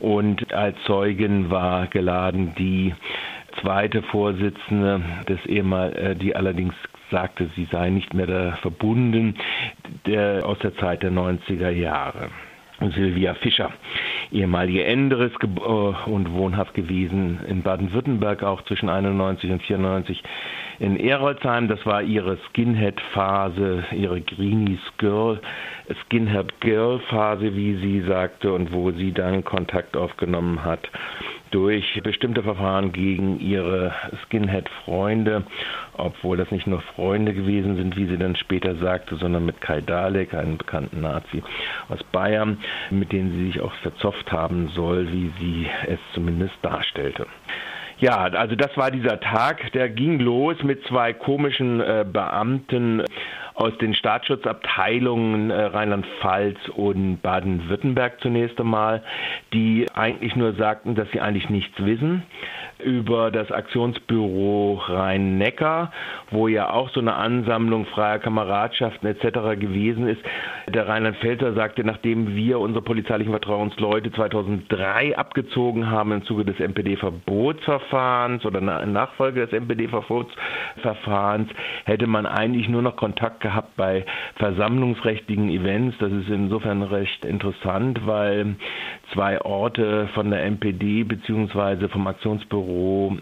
und 0.00 0.52
als 0.52 0.76
Zeugin 0.84 1.50
war 1.50 1.86
geladen 1.86 2.54
die 2.58 2.94
zweite 3.60 4.02
Vorsitzende 4.02 5.02
des 5.28 5.44
ehemal, 5.46 5.94
äh, 5.96 6.16
die 6.16 6.34
allerdings 6.36 6.74
sagte, 7.10 7.50
sie 7.56 7.66
sei 7.70 7.90
nicht 7.90 8.14
mehr 8.14 8.26
da 8.26 8.56
verbunden, 8.60 9.34
der 10.06 10.46
aus 10.46 10.58
der 10.58 10.76
Zeit 10.76 11.02
der 11.02 11.12
90er 11.12 11.70
Jahre. 11.70 12.30
Silvia 12.94 13.34
Fischer, 13.34 13.72
ehemalige 14.30 14.84
Enderes 14.84 15.32
äh, 15.42 16.10
und 16.10 16.32
wohnhaft 16.32 16.74
gewesen 16.74 17.40
in 17.48 17.62
Baden-Württemberg, 17.62 18.44
auch 18.44 18.62
zwischen 18.62 18.88
91 18.88 19.50
und 19.50 19.62
94 19.64 20.22
in 20.78 20.96
Erolsheim. 20.96 21.66
Das 21.66 21.84
war 21.86 22.02
ihre 22.02 22.38
Skinhead-Phase, 22.48 23.84
ihre 23.90 24.20
Greenies 24.20 24.80
Girl, 24.98 25.40
Skinhead 26.04 26.60
Girl-Phase, 26.60 27.56
wie 27.56 27.74
sie 27.78 28.02
sagte, 28.02 28.52
und 28.52 28.72
wo 28.72 28.92
sie 28.92 29.10
dann 29.10 29.44
Kontakt 29.44 29.96
aufgenommen 29.96 30.64
hat 30.64 30.88
durch 31.50 32.00
bestimmte 32.02 32.42
Verfahren 32.42 32.92
gegen 32.92 33.40
ihre 33.40 33.92
Skinhead-Freunde, 34.24 35.44
obwohl 35.94 36.36
das 36.36 36.50
nicht 36.50 36.66
nur 36.66 36.80
Freunde 36.80 37.34
gewesen 37.34 37.76
sind, 37.76 37.96
wie 37.96 38.06
sie 38.06 38.18
dann 38.18 38.36
später 38.36 38.76
sagte, 38.76 39.16
sondern 39.16 39.46
mit 39.46 39.60
Kai 39.60 39.80
Dalek, 39.80 40.34
einem 40.34 40.58
bekannten 40.58 41.00
Nazi 41.00 41.42
aus 41.88 42.02
Bayern, 42.12 42.58
mit 42.90 43.12
denen 43.12 43.32
sie 43.32 43.46
sich 43.46 43.60
auch 43.60 43.72
verzopft 43.82 44.30
haben 44.32 44.68
soll, 44.68 45.10
wie 45.12 45.32
sie 45.40 45.66
es 45.86 45.98
zumindest 46.14 46.54
darstellte. 46.62 47.26
Ja, 48.00 48.16
also 48.16 48.54
das 48.54 48.76
war 48.76 48.92
dieser 48.92 49.18
Tag, 49.18 49.72
der 49.72 49.88
ging 49.88 50.20
los 50.20 50.62
mit 50.62 50.84
zwei 50.86 51.12
komischen 51.12 51.80
äh, 51.80 52.04
Beamten 52.10 53.02
aus 53.58 53.76
den 53.78 53.92
Staatsschutzabteilungen 53.92 55.50
äh, 55.50 55.64
Rheinland-Pfalz 55.64 56.56
und 56.76 57.20
Baden-Württemberg 57.22 58.20
zunächst 58.20 58.60
einmal, 58.60 59.02
die 59.52 59.86
eigentlich 59.94 60.36
nur 60.36 60.52
sagten, 60.52 60.94
dass 60.94 61.10
sie 61.10 61.20
eigentlich 61.20 61.50
nichts 61.50 61.74
wissen 61.84 62.22
über 62.78 63.30
das 63.30 63.50
Aktionsbüro 63.50 64.80
Rhein-Neckar, 64.86 65.92
wo 66.30 66.48
ja 66.48 66.70
auch 66.70 66.90
so 66.90 67.00
eine 67.00 67.14
Ansammlung 67.14 67.86
freier 67.86 68.18
Kameradschaften 68.18 69.06
etc. 69.06 69.58
gewesen 69.60 70.06
ist. 70.06 70.20
Der 70.68 70.86
Rheinland-Pfälzer 70.86 71.54
sagte, 71.54 71.82
nachdem 71.82 72.36
wir 72.36 72.60
unsere 72.60 72.84
polizeilichen 72.84 73.32
Vertrauensleute 73.32 74.12
2003 74.12 75.16
abgezogen 75.16 75.90
haben 75.90 76.12
im 76.12 76.24
Zuge 76.24 76.44
des 76.44 76.60
NPD-Verbotsverfahrens 76.60 78.44
oder 78.44 78.60
Nachfolge 78.60 79.40
des 79.46 79.52
NPD-Verbotsverfahrens, 79.52 81.48
hätte 81.84 82.06
man 82.06 82.26
eigentlich 82.26 82.68
nur 82.68 82.82
noch 82.82 82.96
Kontakt 82.96 83.40
gehabt 83.40 83.76
bei 83.76 84.04
versammlungsrechtlichen 84.36 85.48
Events. 85.50 85.96
Das 85.98 86.12
ist 86.12 86.28
insofern 86.28 86.82
recht 86.82 87.24
interessant, 87.24 88.06
weil 88.06 88.54
zwei 89.12 89.40
Orte 89.40 90.08
von 90.14 90.30
der 90.30 90.44
NPD 90.44 91.04
bzw. 91.04 91.88
vom 91.88 92.06
Aktionsbüro 92.06 92.67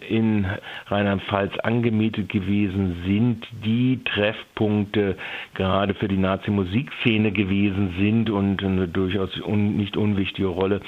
in 0.09 0.47
Rheinland-Pfalz 0.87 1.59
angemietet 1.63 2.29
gewesen 2.29 3.03
sind, 3.07 3.47
die 3.65 4.01
Treffpunkte 4.05 5.17
gerade 5.55 5.95
für 5.95 6.09
die 6.09 6.17
Nazi-Musikszene 6.17 7.33
gewesen 7.33 7.95
sind 7.99 8.31
und 8.31 8.63
eine 8.63 8.89
durchaus 8.89 9.41
un 9.41 9.77
nicht 9.77 9.97
unwichtige 9.97 10.49
Rolle 10.49 10.81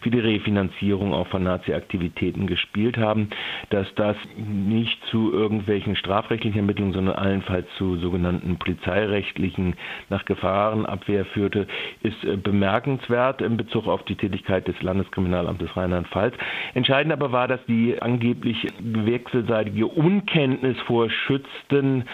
für 0.00 0.10
die 0.10 0.18
Refinanzierung 0.18 1.12
auch 1.14 1.26
von 1.28 1.42
Nazi-Aktivitäten 1.42 2.46
gespielt 2.46 2.96
haben, 2.98 3.30
dass 3.70 3.92
das 3.94 4.16
nicht 4.36 5.02
zu 5.06 5.32
irgendwelchen 5.32 5.96
strafrechtlichen 5.96 6.58
Ermittlungen, 6.60 6.92
sondern 6.92 7.16
allenfalls 7.16 7.66
zu 7.76 7.96
sogenannten 7.96 8.56
polizeirechtlichen 8.56 9.74
nach 10.08 10.24
Gefahrenabwehr 10.24 11.24
führte, 11.26 11.66
ist 12.02 12.24
äh, 12.24 12.36
bemerkenswert 12.36 13.40
in 13.40 13.56
Bezug 13.56 13.86
auf 13.86 14.02
die 14.04 14.16
Tätigkeit 14.16 14.66
des 14.68 14.80
Landeskriminalamtes 14.82 15.76
Rheinland-Pfalz. 15.76 16.34
Entscheidend 16.74 17.12
aber 17.12 17.32
war, 17.32 17.48
dass 17.48 17.64
die 17.66 18.01
angeblich 18.02 18.66
wechselseitige 18.80 19.86
Unkenntnis 19.86 20.78
vor 20.86 21.08
Schützten 21.10 22.04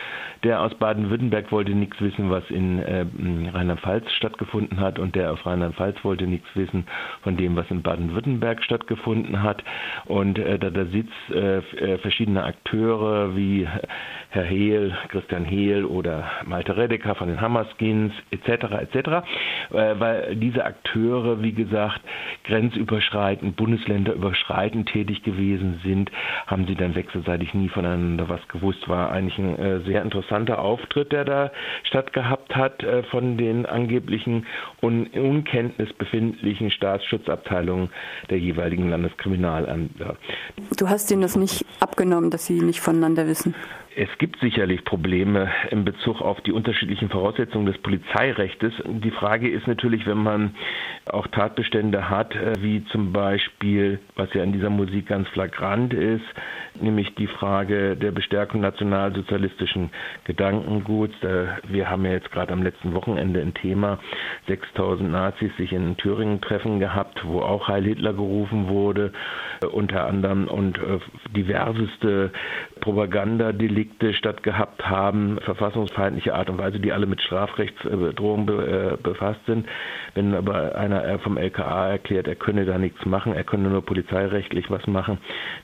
der 0.44 0.62
aus 0.62 0.74
Baden-Württemberg 0.74 1.50
wollte 1.50 1.72
nichts 1.72 2.00
wissen, 2.00 2.30
was 2.30 2.48
in 2.50 2.78
äh, 2.78 3.04
Rheinland-Pfalz 3.52 4.10
stattgefunden 4.12 4.78
hat 4.78 4.98
und 4.98 5.14
der 5.14 5.32
aus 5.32 5.44
Rheinland-Pfalz 5.44 6.04
wollte 6.04 6.26
nichts 6.26 6.48
wissen 6.54 6.86
von 7.22 7.36
dem, 7.36 7.56
was 7.56 7.68
in 7.70 7.82
Baden-Württemberg 7.82 8.62
stattgefunden 8.62 9.42
hat. 9.42 9.64
Und 10.06 10.38
äh, 10.38 10.58
da, 10.58 10.70
da 10.70 10.84
sitzt 10.86 11.12
äh, 11.30 11.58
äh 11.58 11.98
verschiedene 11.98 12.44
Akteure 12.44 13.34
wie 13.36 13.66
Herr 14.30 14.44
Hehl, 14.44 14.94
Christian 15.08 15.44
Hehl 15.44 15.84
oder 15.84 16.24
Malte 16.44 16.76
Redeker 16.76 17.14
von 17.14 17.28
den 17.28 17.40
Hammerskins 17.40 18.12
etc. 18.30 18.64
etc., 18.80 18.96
äh, 19.70 19.94
weil 19.98 20.36
diese 20.36 20.64
Akteure, 20.64 21.42
wie 21.42 21.52
gesagt, 21.52 22.00
grenzüberschreitend, 22.44 23.56
bundesländerüberschreitend 23.56 24.90
tätig 24.90 25.22
gewesen 25.22 25.80
sind, 25.82 26.10
haben 26.46 26.66
sie 26.66 26.74
dann 26.74 26.94
wechselseitig 26.94 27.54
nie 27.54 27.70
voneinander 27.70 28.28
was 28.28 28.46
gewusst. 28.48 28.86
War 28.88 29.10
eigentlich 29.10 29.38
ein 29.38 29.58
äh, 29.58 29.80
sehr 29.80 30.02
interessanter 30.02 30.58
Auftritt, 30.58 31.10
der 31.12 31.24
da 31.24 31.50
stattgehabt 31.84 32.54
hat 32.54 32.82
äh, 32.82 33.02
von 33.04 33.38
den 33.38 33.64
angeblichen 33.64 34.46
un 34.82 35.06
Unkenntnis 35.06 35.92
befindlichen 35.94 36.70
Staatsschutzabteilungen 36.70 37.90
der 38.28 38.38
jeweiligen 38.38 38.90
Landeskriminalämter. 38.90 40.16
Du 40.76 40.88
hast 40.88 41.10
ihnen 41.10 41.22
das 41.22 41.36
nicht 41.36 41.64
abgenommen, 41.80 42.30
dass 42.30 42.46
sie 42.46 42.60
nicht 42.60 42.80
voneinander 42.80 43.26
wissen? 43.26 43.54
Es 43.96 44.08
gibt 44.18 44.38
sicherlich 44.40 44.84
Probleme 44.84 45.48
in 45.70 45.84
Bezug 45.84 46.20
auf 46.20 46.40
die 46.42 46.52
unterschiedlichen 46.52 47.08
Voraussetzungen 47.08 47.66
des 47.66 47.78
Polizeirechts. 47.78 48.64
Die 48.86 49.10
Frage 49.10 49.48
ist 49.48 49.66
natürlich, 49.66 50.06
wenn 50.06 50.18
man 50.18 50.54
auch 51.06 51.26
Tatbestände 51.28 52.08
hat, 52.08 52.34
äh, 52.36 52.52
wie 52.60 52.84
zum 52.86 53.12
Beispiel, 53.12 53.98
was 54.14 54.32
ja 54.34 54.42
in 54.44 54.52
dieser 54.52 54.70
Musik 54.70 55.06
ganz 55.08 55.26
flagrant 55.28 55.94
ist, 55.94 56.24
nämlich 56.80 57.14
die 57.16 57.26
Frage 57.26 57.96
der 57.96 58.12
Bestärkung 58.12 58.60
nationalsozialistischen 58.60 59.90
Gedankenguts. 60.24 61.14
Wir 61.68 61.90
haben 61.90 62.04
ja 62.04 62.12
jetzt 62.12 62.30
gerade 62.30 62.52
am 62.52 62.62
letzten 62.62 62.94
Wochenende 62.94 63.40
ein 63.40 63.54
Thema, 63.54 63.98
6000 64.46 65.10
Nazis 65.10 65.50
sich 65.56 65.72
in 65.72 65.96
Thüringen 65.96 66.40
treffen 66.40 66.78
gehabt, 66.78 67.24
wo 67.24 67.40
auch 67.40 67.66
Heil 67.68 67.84
Hitler 67.84 68.12
gerufen 68.12 68.68
wurde, 68.68 69.12
äh, 69.62 69.66
unter 69.66 70.06
anderem 70.06 70.46
und 70.46 70.78
äh, 70.78 70.98
diverseste 71.34 72.30
Propagandadelikte 72.80 73.87
stattgehabt 74.12 74.88
haben, 74.88 75.38
verfassungsfeindliche 75.40 76.34
Art 76.34 76.50
und 76.50 76.58
Weise, 76.58 76.80
die 76.80 76.92
alle 76.92 77.06
mit 77.06 77.20
Strafrechtsbedrohung 77.22 78.48
äh, 78.48 78.96
befasst 79.02 79.40
sind. 79.46 79.66
Wenn 80.14 80.34
aber 80.34 80.74
einer 80.76 81.04
äh, 81.04 81.18
vom 81.18 81.36
LKA 81.36 81.90
erklärt, 81.90 82.28
er 82.28 82.34
könne 82.34 82.64
da 82.64 82.78
nichts 82.78 83.04
machen, 83.04 83.32
er 83.32 83.44
könne 83.44 83.68
nur 83.68 83.82
polizeirechtlich 83.84 84.70
was 84.70 84.86
machen, 84.86 85.18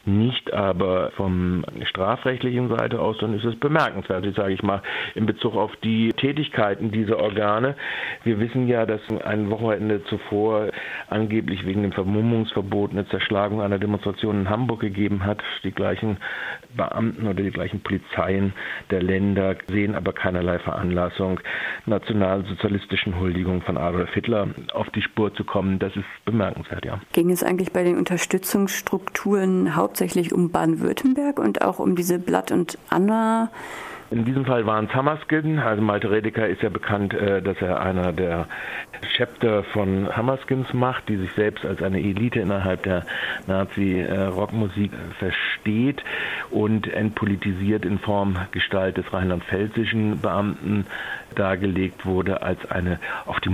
nicht 0.05 0.53
aber 0.53 1.11
vom 1.17 1.65
strafrechtlichen 1.85 2.69
Seite 2.69 3.01
aus, 3.01 3.19
dann 3.19 3.35
ist 3.35 3.45
es 3.45 3.57
bemerkenswert, 3.57 4.25
sage 4.35 4.53
ich 4.53 4.63
mal, 4.63 4.83
in 5.15 5.27
Bezug 5.27 5.55
auf 5.57 5.75
die 5.83 6.13
Tätigkeiten 6.13 6.91
dieser 6.91 7.19
Organe. 7.19 7.77
Wir 8.25 8.39
wissen 8.41 8.69
ja, 8.69 8.87
dass 8.87 9.01
ein 9.25 9.51
Wochenende 9.51 10.05
zuvor 10.05 10.71
angeblich 11.09 11.65
wegen 11.67 11.83
dem 11.83 11.93
Vermummungsverbot 11.93 12.93
eine 12.93 13.07
Zerschlagung 13.09 13.61
einer 13.61 13.79
Demonstration 13.79 14.41
in 14.41 14.51
Hamburg 14.51 14.81
gegeben 14.81 15.25
hat. 15.25 15.43
Die 15.63 15.73
gleichen 15.73 16.19
Beamten 16.77 17.27
oder 17.27 17.43
die 17.43 17.51
gleichen 17.51 17.81
Polizeien 18.05 18.53
der 18.91 19.03
Länder 19.03 19.57
sehen 19.69 19.95
aber 19.95 20.13
keinerlei 20.13 20.59
Veranlassung, 20.59 21.41
nationalsozialistischen 21.87 23.19
Huldigungen 23.19 23.63
von 23.63 23.77
Adolf 23.77 24.13
Hitler 24.13 24.49
auf 24.73 24.89
die 24.91 25.03
Spur 25.03 25.35
zu 25.35 25.45
kommen. 25.45 25.79
Das 25.79 25.95
ist 25.97 26.05
bemerkenswert, 26.25 26.85
ja. 26.85 27.01
Ging 27.13 27.31
es 27.31 27.43
eigentlich 27.43 27.73
bei 27.73 27.85
den 27.85 27.97
Unterstützungsstrukturen 27.97 29.77
hauptsächlich 29.77 30.33
um 30.33 30.51
Baden-Württemberg 30.51 31.39
und 31.39 31.63
auch 31.63 31.79
um 31.79 31.97
diese 31.97 32.19
Blatt 32.19 32.53
und 32.53 32.79
Anna? 32.91 33.51
In 34.15 34.25
diesem 34.25 34.45
Fall 34.45 34.65
waren 34.65 34.85
es 34.85 34.95
Hammerskin. 34.95 35.59
Also 35.59 35.83
Malte 35.83 36.09
Redeker 36.09 36.47
ist 36.47 36.63
ja 36.63 36.69
bekannt, 36.69 37.13
äh, 37.15 37.43
dass 37.43 37.61
er 37.61 37.81
einer 37.81 38.13
der 38.13 38.47
Chapter 39.17 39.65
von 39.65 40.09
Hammerskins 40.17 40.73
macht, 40.73 41.09
die 41.09 41.17
sich 41.17 41.33
selbst 41.33 41.65
als 41.67 41.83
eine 41.83 41.99
Elite 41.99 42.39
innerhalb 42.39 42.85
der 42.85 43.07
Nazi-Rockmusik 43.49 44.93
versteht 45.19 46.05
und 46.53 46.87
entpolitisiert 46.87 47.85
in 47.85 47.99
Form 47.99 48.37
Gestalt 48.53 48.99
des 48.99 49.13
rheinland-pfälzischen 49.13 50.21
Beamten 50.21 50.87
dargelegt 51.35 52.07
wurde 52.07 52.43
als 52.43 52.71
eine 52.71 53.01
auf 53.27 53.41
die 53.41 53.49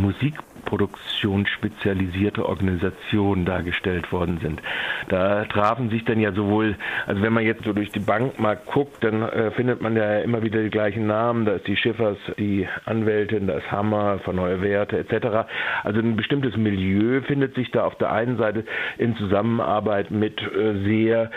Musikproduktion 0.60 1.46
spezialisierte 1.46 2.46
Organisation 2.46 3.44
dargestellt 3.44 4.12
worden 4.12 4.38
sind. 4.40 4.60
Da 5.08 5.44
trafen 5.46 5.90
sich 5.90 6.04
dann 6.04 6.20
ja 6.20 6.32
sowohl, 6.32 6.76
also 7.06 7.22
wenn 7.22 7.32
man 7.32 7.44
jetzt 7.44 7.64
so 7.64 7.72
durch 7.72 7.90
die 7.90 8.00
Bank 8.00 8.38
mal 8.38 8.56
guckt, 8.56 9.02
dann 9.02 9.22
äh, 9.22 9.50
findet 9.52 9.80
man 9.80 9.96
ja 9.96 10.20
immer 10.20 10.42
wieder 10.42 10.62
die 10.62 10.70
gleichen 10.70 11.06
Namen. 11.06 11.44
Da 11.44 11.52
ist 11.52 11.66
die 11.66 11.76
Schiffers, 11.76 12.18
die 12.38 12.66
Anwältin, 12.84 13.46
da 13.46 13.54
ist 13.54 13.70
Hammer 13.70 14.18
von 14.20 14.36
Neue 14.36 14.62
Werte 14.62 14.98
etc. 14.98 15.48
Also 15.82 16.00
ein 16.00 16.16
bestimmtes 16.16 16.56
Milieu 16.56 17.22
findet 17.22 17.54
sich 17.54 17.70
da 17.70 17.84
auf 17.84 17.96
der 17.96 18.12
einen 18.12 18.36
Seite 18.36 18.64
in 18.98 19.16
Zusammenarbeit 19.16 20.10
mit 20.10 20.40
äh, 20.40 20.84
sehr 20.84 21.30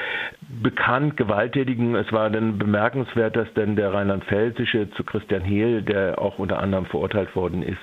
bekannt 0.61 1.17
gewalttätigen. 1.17 1.95
Es 1.95 2.11
war 2.11 2.29
dann 2.29 2.57
bemerkenswert, 2.57 3.35
dass 3.35 3.47
dann 3.55 3.75
der 3.75 3.93
rheinland-pfälzische 3.93 4.91
zu 4.91 5.03
Christian 5.03 5.41
Hehl, 5.41 5.81
der 5.81 6.19
auch 6.19 6.39
unter 6.39 6.59
anderem 6.59 6.85
verurteilt 6.85 7.35
worden 7.35 7.63
ist, 7.63 7.79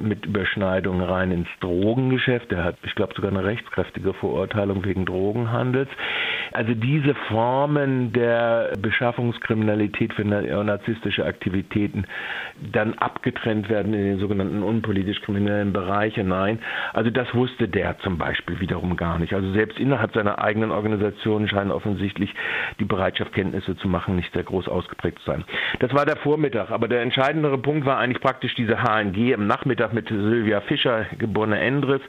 mit 0.00 0.26
Überschneidung 0.26 1.02
rein 1.02 1.30
ins 1.30 1.48
Drogengeschäft. 1.60 2.52
Er 2.52 2.64
hat, 2.64 2.76
ich 2.82 2.94
glaube, 2.94 3.14
sogar 3.14 3.30
eine 3.30 3.44
rechtskräftige 3.44 4.14
Verurteilung 4.14 4.84
wegen 4.84 5.04
Drogenhandels. 5.04 5.88
Also 6.52 6.74
diese 6.74 7.14
Formen 7.28 8.12
der 8.12 8.72
Beschaffungskriminalität 8.78 10.12
für 10.12 10.24
neonazistische 10.24 11.24
Aktivitäten 11.24 12.04
dann 12.72 12.94
abgetrennt 12.94 13.68
werden 13.68 13.94
in 13.94 14.04
den 14.04 14.18
sogenannten 14.18 14.62
unpolitisch 14.62 15.20
kriminellen 15.22 15.72
Bereich 15.72 16.14
hinein. 16.14 16.58
Also 16.92 17.10
das 17.10 17.34
wusste 17.34 17.68
der 17.68 17.98
zum 18.00 18.18
Beispiel 18.18 18.60
wiederum 18.60 18.96
gar 18.96 19.18
nicht. 19.18 19.32
Also 19.34 19.52
selbst 19.52 19.78
innerhalb 19.78 20.12
seiner 20.14 20.42
eigenen 20.42 20.70
Organisation 20.70 21.48
scheinen 21.48 21.70
offensichtlich 21.70 22.34
die 22.80 22.84
Bereitschaft, 22.84 23.32
Kenntnisse 23.32 23.76
zu 23.76 23.88
machen, 23.88 24.16
nicht 24.16 24.32
sehr 24.32 24.44
groß 24.44 24.68
ausgeprägt 24.68 25.18
zu 25.20 25.24
sein. 25.30 25.44
Das 25.80 25.94
war 25.94 26.04
der 26.06 26.16
Vormittag, 26.16 26.70
aber 26.70 26.88
der 26.88 27.02
entscheidendere 27.02 27.58
Punkt 27.58 27.86
war 27.86 27.98
eigentlich 27.98 28.20
praktisch 28.20 28.54
diese 28.54 28.82
HNG 28.82 29.32
im 29.32 29.46
Nachmittag 29.46 29.81
mit 29.90 30.08
Sylvia 30.08 30.60
Fischer, 30.62 31.06
geborene 31.18 31.58
Endres, 31.58 32.00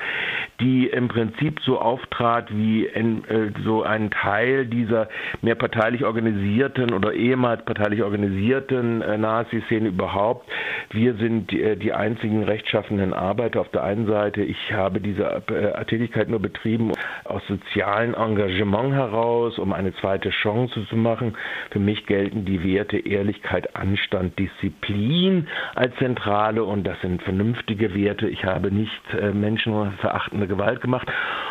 die 0.60 0.88
im 0.88 1.08
Prinzip 1.08 1.60
so 1.62 1.80
auftrat 1.80 2.56
wie 2.56 2.86
in, 2.86 3.26
äh, 3.26 3.52
so 3.66 3.84
ein 3.84 4.12
Teil 4.12 4.66
dieser 4.68 5.10
mehr 5.42 5.56
parteilich 5.56 6.06
organisierten 6.06 6.94
oder 6.94 7.14
ehemals 7.14 7.66
parteilich 7.66 8.04
organisierten 8.04 9.02
äh, 9.02 9.18
Nazi-Szene 9.18 9.90
überhaupt. 9.90 10.50
Wir 10.92 11.16
sind 11.16 11.52
äh, 11.54 11.76
die, 11.76 11.92
einzigen 11.94 12.44
rechtschaffenden 12.44 13.14
Arbeiter 13.14 13.62
auf 13.62 13.70
der 13.70 13.84
einen 13.84 14.08
Seite. 14.08 14.42
Ich 14.42 14.72
habe 14.72 15.00
diese 15.00 15.24
äh, 15.48 15.86
Tätigkeit 15.86 16.30
nur 16.30 16.40
betrieben 16.40 16.92
aus 17.26 17.42
sozialem 17.48 18.14
Engagement 18.14 18.94
heraus, 18.94 19.58
um 19.58 19.74
eine 19.74 19.94
zweite 19.96 20.30
Chance 20.30 20.86
zu 20.88 20.96
machen. 20.96 21.36
Für 21.72 21.80
mich 21.80 22.06
gelten 22.06 22.46
die 22.46 22.64
Werte 22.64 22.98
Ehrlichkeit, 22.98 23.76
Anstand, 23.76 24.38
Disziplin 24.38 25.48
als 25.76 25.96
zentrale 25.98 26.64
und 26.64 26.84
das 26.84 27.00
sind 27.02 27.22
vernünftige 27.24 27.63
Werte. 27.68 28.28
Ich 28.28 28.44
habe 28.46 28.72
nicht 28.72 28.92
äh, 29.14 29.32
menschenverachtende 29.32 30.48
Gewalt 30.48 30.82
gemacht. 30.82 31.08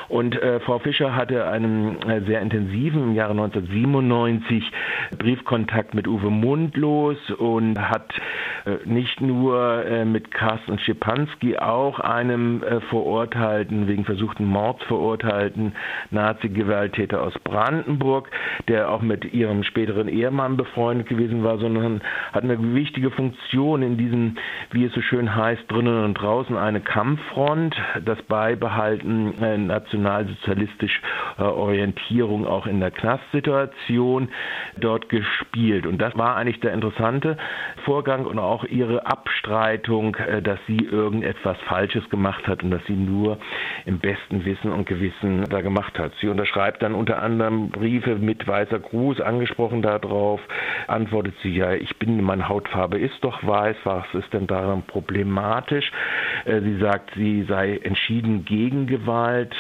Und 0.08 0.40
äh, 0.40 0.60
Frau 0.60 0.78
Fischer 0.78 1.14
hatte 1.14 1.46
einen 1.46 2.02
äh, 2.02 2.20
sehr 2.26 2.40
intensiven 2.40 3.02
im 3.02 3.14
Jahre 3.14 3.32
1997 3.32 4.62
Briefkontakt 5.18 5.94
mit 5.94 6.06
Uwe 6.06 6.30
Mundlos 6.30 7.16
und 7.38 7.78
hat 7.78 8.12
äh, 8.66 8.76
nicht 8.84 9.20
nur 9.20 9.84
äh, 9.86 10.04
mit 10.04 10.30
Carsten 10.30 10.78
Schipanski, 10.78 11.56
auch 11.58 11.98
einem 11.98 12.62
äh, 12.62 12.80
verurteilten, 12.82 13.88
wegen 13.88 14.04
versuchten 14.04 14.44
Mords 14.44 14.82
verurteilten 14.84 15.72
Nazi-Gewalttäter 16.10 17.22
aus 17.22 17.34
Brandenburg, 17.44 18.30
der 18.68 18.90
auch 18.90 19.02
mit 19.02 19.32
ihrem 19.32 19.64
späteren 19.64 20.08
Ehemann 20.08 20.56
befreundet 20.56 21.08
gewesen 21.08 21.42
war, 21.42 21.58
sondern 21.58 22.02
hat 22.32 22.44
eine 22.44 22.74
wichtige 22.74 23.10
Funktion 23.10 23.82
in 23.82 23.96
diesem, 23.96 24.36
wie 24.70 24.84
es 24.84 24.92
so 24.92 25.00
schön 25.00 25.34
heißt, 25.34 25.62
drinnen 25.68 26.01
und 26.02 26.14
draußen 26.14 26.56
eine 26.56 26.80
Kampffront, 26.80 27.76
das 28.04 28.20
Beibehalten 28.22 29.34
äh, 29.42 29.58
nationalsozialistisch 29.58 31.00
äh, 31.38 31.42
Orientierung 31.42 32.46
auch 32.46 32.66
in 32.66 32.80
der 32.80 32.90
Knastsituation 32.90 34.28
dort 34.78 35.08
gespielt. 35.08 35.86
Und 35.86 35.98
das 35.98 36.16
war 36.16 36.36
eigentlich 36.36 36.60
der 36.60 36.72
interessante 36.72 37.36
Vorgang 37.84 38.26
und 38.26 38.38
auch 38.38 38.64
ihre 38.64 39.06
Abstreitung, 39.06 40.16
äh, 40.16 40.42
dass 40.42 40.58
sie 40.66 40.78
irgendetwas 40.78 41.56
Falsches 41.66 42.08
gemacht 42.10 42.46
hat 42.48 42.62
und 42.62 42.70
dass 42.70 42.84
sie 42.86 42.94
nur 42.96 43.38
im 43.84 43.98
besten 43.98 44.44
Wissen 44.44 44.72
und 44.72 44.86
Gewissen 44.86 45.44
da 45.48 45.60
gemacht 45.60 45.98
hat. 45.98 46.12
Sie 46.20 46.28
unterschreibt 46.28 46.82
dann 46.82 46.94
unter 46.94 47.22
anderem 47.22 47.70
Briefe 47.70 48.16
mit 48.16 48.46
weißer 48.46 48.78
Gruß, 48.78 49.20
angesprochen 49.20 49.82
darauf, 49.82 50.40
antwortet 50.88 51.34
sie 51.42 51.54
ja, 51.54 51.72
ich 51.72 51.96
bin, 51.98 52.22
meine 52.22 52.48
Hautfarbe 52.48 52.98
ist 52.98 53.22
doch 53.22 53.46
weiß, 53.46 53.76
was 53.84 54.04
ist 54.14 54.32
denn 54.32 54.46
daran 54.46 54.82
problematisch? 54.82 55.91
Äh, 56.44 56.60
sie 56.60 56.78
sagt, 56.78 57.10
sie 57.14 57.44
sei 57.44 57.78
entschieden 57.78 58.44
gegen 58.44 58.86
Gewalt 58.86 59.54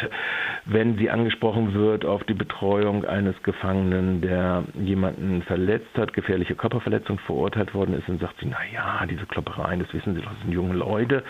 wenn 0.64 0.96
sie 0.96 1.10
angesprochen 1.10 1.74
wird 1.74 2.04
auf 2.04 2.22
die 2.24 2.34
Betreuung 2.34 3.04
eines 3.04 3.40
Gefangenen, 3.42 4.20
der 4.20 4.62
jemanden 4.80 5.42
verletzt 5.42 5.96
hat, 5.96 6.12
gefährliche 6.12 6.54
Körperverletzung 6.54 7.18
verurteilt 7.18 7.74
worden 7.74 7.94
ist, 7.98 8.08
dann 8.08 8.18
sagt 8.18 8.38
sie, 8.40 8.46
na 8.46 8.58
ja, 8.72 9.04
diese 9.06 9.26
Kloppereien, 9.26 9.80
das 9.80 9.92
wissen 9.92 10.14
Sie 10.14 10.20
doch, 10.20 10.30
das 10.30 10.40
sind 10.42 10.52
junge 10.52 10.74
Leute. 10.74 11.24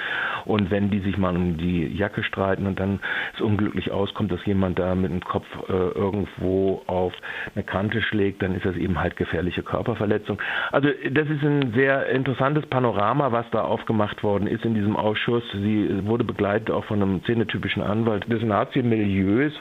Und 0.44 0.70
wenn 0.70 0.90
die 0.90 1.00
sich 1.00 1.16
mal 1.16 1.34
um 1.34 1.56
die 1.56 1.86
Jacke 1.86 2.22
streiten 2.22 2.66
und 2.66 2.78
dann 2.78 3.00
es 3.34 3.40
unglücklich 3.40 3.90
auskommt, 3.90 4.30
dass 4.30 4.44
jemand 4.44 4.78
da 4.78 4.94
mit 4.94 5.10
dem 5.10 5.22
Kopf 5.22 5.46
äh, 5.68 5.72
irgendwo 5.72 6.82
auf 6.86 7.14
eine 7.54 7.64
Kante 7.64 8.02
schlägt, 8.02 8.42
dann 8.42 8.54
ist 8.54 8.66
das 8.66 8.76
eben 8.76 9.00
halt 9.00 9.16
gefährliche 9.16 9.62
Körperverletzung. 9.62 10.38
Also 10.72 10.88
das 11.10 11.28
ist 11.28 11.42
ein 11.42 11.72
sehr 11.74 12.06
interessantes 12.10 12.66
Panorama, 12.66 13.32
was 13.32 13.46
da 13.50 13.62
aufgemacht 13.62 14.22
worden 14.22 14.46
ist 14.46 14.64
in 14.66 14.74
diesem 14.74 14.91
Ausschuss. 14.96 15.42
Sie 15.52 16.06
wurde 16.06 16.24
begleitet 16.24 16.70
auch 16.70 16.84
von 16.84 17.02
einem 17.02 17.22
szenetypischen 17.22 17.82
Anwalt 17.82 18.30
des 18.30 18.42
Nazi-Milieus, 18.42 19.52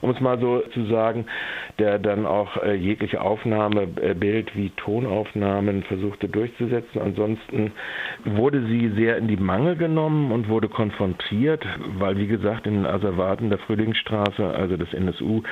um 0.00 0.10
es 0.10 0.20
mal 0.20 0.38
so 0.38 0.60
zu 0.72 0.86
sagen, 0.86 1.26
der 1.78 1.98
dann 1.98 2.26
auch 2.26 2.56
äh, 2.62 2.74
jegliche 2.74 3.20
Aufnahme, 3.20 3.88
äh, 4.00 4.14
Bild 4.14 4.54
wie 4.56 4.70
Tonaufnahmen 4.70 5.82
versuchte 5.84 6.28
durchzusetzen. 6.28 7.00
Ansonsten 7.00 7.72
wurde 8.24 8.66
sie 8.66 8.90
sehr 8.96 9.16
in 9.16 9.28
die 9.28 9.36
Mangel 9.36 9.76
genommen 9.76 10.32
und 10.32 10.48
wurde 10.48 10.68
konfrontiert, 10.68 11.64
weil 11.98 12.16
wie 12.18 12.26
gesagt 12.26 12.66
in 12.66 12.74
den 12.74 12.86
Asservaten 12.86 13.50
der 13.50 13.58
Frühlingsstraße, 13.58 14.44
also 14.44 14.76
des 14.76 14.92
NSU, 14.92 15.42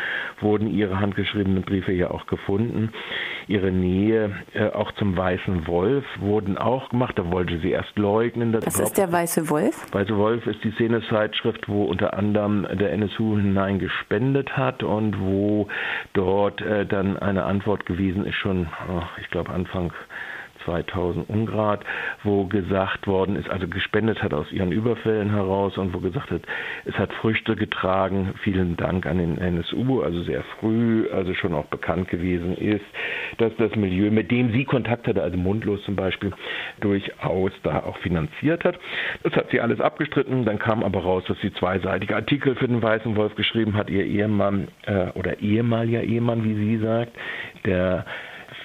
wurden 0.41 0.69
ihre 0.69 1.01
handgeschriebenen 1.01 1.63
Briefe 1.63 1.93
ja 1.93 2.11
auch 2.11 2.27
gefunden. 2.27 2.91
Ihre 3.49 3.71
Nähe 3.71 4.31
äh, 4.55 4.71
auch 4.71 4.93
zum 4.93 5.17
Weißen 5.17 5.67
Wolf 5.67 6.05
wurden 6.19 6.59
auch 6.59 6.89
gemacht. 6.91 7.19
Da 7.19 7.31
wollte 7.31 7.59
sie 7.59 7.71
erst 7.71 7.97
leugnen. 7.99 8.55
Was 8.65 8.79
ist 8.79 8.99
der 8.99 9.13
Weiße 9.13 9.26
Wolf? 9.49 9.87
Weiße 9.93 10.17
Wolf 10.17 10.47
ist 10.47 10.63
die 10.63 10.71
Szenezeitschrift, 10.73 11.69
wo 11.69 11.85
unter 11.85 12.15
anderem 12.15 12.67
der 12.73 12.93
NSU 12.93 13.37
hinein 13.37 13.79
gespendet 13.79 14.57
hat 14.57 14.83
und 14.83 15.21
wo 15.21 15.69
dort 16.13 16.61
äh, 16.63 16.87
dann 16.87 17.19
eine 17.19 17.45
Antwort 17.45 17.87
gewesen 17.87 18.25
ist, 18.25 18.37
schon, 18.37 18.69
oh, 18.89 19.03
ich 19.21 19.29
glaube, 19.31 19.53
Anfang 19.53 19.93
2000 20.67 21.29
Ungrad, 21.31 21.81
wo 22.23 22.45
gesagt 22.45 23.07
worden 23.07 23.37
ist, 23.37 23.49
also 23.49 23.67
gespendet 23.69 24.23
hat 24.23 24.35
aus 24.35 24.53
ihren 24.53 24.73
Überfällen 24.73 25.31
heraus 25.31 25.79
und 25.79 25.95
wo 25.95 26.01
gesagt 26.01 26.31
hat, 26.31 26.43
es 26.85 26.95
hat 26.99 27.13
Früchte 27.15 27.57
getragen. 27.57 28.35
Vielen 28.43 28.77
Dank 28.77 29.07
an 29.07 29.19
den 29.19 29.39
NSU, 29.39 30.03
also 30.03 30.23
sehr 30.23 30.43
früh, 30.59 31.09
also 31.11 31.33
schon 31.35 31.55
auch 31.55 31.67
bekannt 31.67 32.09
gewesen 32.09 32.57
ist, 32.57 32.85
dass 33.39 33.53
das 33.57 33.75
Milieu, 33.77 34.11
mit 34.11 34.31
dem 34.31 34.53
sie 34.53 34.65
Kontakt 34.65 35.07
hatte, 35.07 35.23
also 35.23 35.37
Mundlos 35.37 35.83
zum 35.85 35.97
Beispiel, 35.97 36.33
durchaus 36.81 37.53
da 37.63 37.81
auch 37.81 37.97
finanziert 37.99 38.65
hat. 38.65 38.79
Das 39.23 39.33
hat 39.35 39.51
sie 39.51 39.61
alles 39.61 39.81
abgestritten. 39.81 40.45
Dann 40.45 40.59
kam 40.59 40.83
aber 40.83 41.01
raus, 41.01 41.25
dass 41.29 41.39
sie 41.41 41.53
zweiseitige 41.55 42.15
Artikel 42.15 42.55
für 42.57 42.69
den 42.69 42.83
Weißen 42.83 43.17
Wolf 43.17 43.35
geschrieben 43.35 43.77
hat. 43.77 43.89
Ihr 43.91 44.05
Ehemann 44.05 44.69
äh, 44.87 45.11
oder 45.15 45.41
ehemaliger 45.41 46.03
Ehemann, 46.03 46.45
wie 46.45 46.55
sie 46.55 46.79
sagt, 46.79 47.13
der 47.65 48.05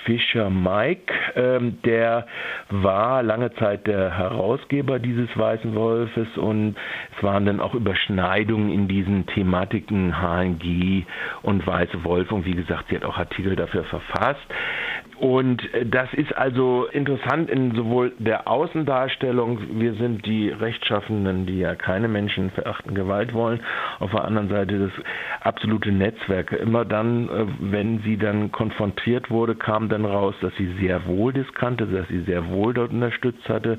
Fischer 0.05 0.49
Mike, 0.49 1.13
ähm, 1.35 1.79
der 1.83 2.25
war 2.69 3.23
lange 3.23 3.53
Zeit 3.55 3.87
der 3.87 4.17
Herausgeber 4.17 4.99
dieses 4.99 5.29
Weißen 5.37 5.75
Wolfes 5.75 6.27
und 6.37 6.75
es 7.15 7.23
waren 7.23 7.45
dann 7.45 7.59
auch 7.59 7.73
Überschneidungen 7.73 8.71
in 8.71 8.87
diesen 8.87 9.25
Thematiken 9.27 10.13
HNG 10.21 11.05
und 11.43 11.65
Weiße 11.65 12.03
Wolf 12.03 12.31
und 12.31 12.45
wie 12.45 12.55
gesagt, 12.55 12.85
sie 12.89 12.95
hat 12.95 13.05
auch 13.05 13.17
Artikel 13.17 13.55
dafür 13.55 13.83
verfasst. 13.83 14.45
Und 15.21 15.71
äh, 15.75 15.85
das 15.85 16.11
ist 16.15 16.35
also 16.35 16.87
interessant 16.91 17.51
in 17.51 17.75
sowohl 17.75 18.11
der 18.17 18.47
Außendarstellung, 18.47 19.79
wir 19.79 19.93
sind 19.93 20.25
die 20.25 20.49
Rechtschaffenden, 20.49 21.45
die 21.45 21.59
ja 21.59 21.75
keine 21.75 22.07
Menschen 22.07 22.49
verachten 22.49 22.95
Gewalt 22.95 23.31
wollen, 23.31 23.59
auf 23.99 24.09
der 24.09 24.25
anderen 24.25 24.49
Seite 24.49 24.79
das 24.79 25.05
absolute 25.41 25.91
Netzwerk. 25.91 26.53
Immer 26.53 26.85
dann, 26.85 27.29
äh, 27.29 27.45
wenn 27.59 27.99
sie 27.99 28.17
dann 28.17 28.51
konfrontiert 28.51 29.29
wurde, 29.29 29.53
kam 29.53 29.89
dann 29.89 30.05
raus, 30.05 30.33
dass 30.41 30.55
sie 30.55 30.73
sehr 30.81 31.05
wohl 31.05 31.33
das 31.33 31.45
kannte, 31.53 31.85
dass 31.85 32.07
sie 32.07 32.21
sehr 32.21 32.49
wohl 32.49 32.73
dort 32.73 32.89
unterstützt 32.91 33.47
hatte, 33.47 33.77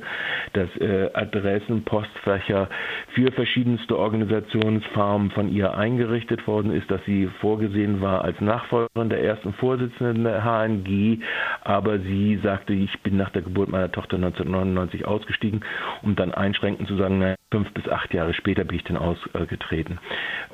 dass 0.52 0.68
äh, 0.76 1.11
Adressen, 1.12 1.83
Postfächer 1.83 2.68
für 3.14 3.33
verschiedenste 3.33 3.98
Organisationsfarmen 3.98 5.33
von 5.33 5.52
ihr 5.52 5.74
eingerichtet 5.76 6.46
worden 6.46 6.70
ist, 6.72 6.88
dass 6.88 7.05
sie 7.05 7.28
vorgesehen 7.40 8.00
war 8.00 8.22
als 8.22 8.40
Nachfolgerin 8.40 9.09
der 9.09 9.24
ersten 9.24 9.52
Vorsitzenden 9.55 10.22
der 10.22 10.44
HNG, 10.44 11.18
aber 11.62 11.99
sie 12.01 12.38
sagte, 12.42 12.73
ich 12.73 13.01
bin 13.03 13.16
nach 13.16 13.31
der 13.31 13.42
Geburt 13.42 13.68
meiner 13.68 13.90
Tochter 13.90 14.16
1999 14.16 15.07
ausgestiegen, 15.07 15.64
um 16.03 16.16
dann 16.16 16.33
einschränkend 16.33 16.88
zu 16.88 16.97
sagen, 16.97 17.18
na, 17.18 17.35
fünf 17.53 17.73
bis 17.75 17.87
acht 17.87 18.12
Jahre 18.14 18.33
später 18.33 18.64
bin 18.64 18.79
ich 18.79 18.85
dann 18.85 18.97
ausgetreten. 18.97 19.99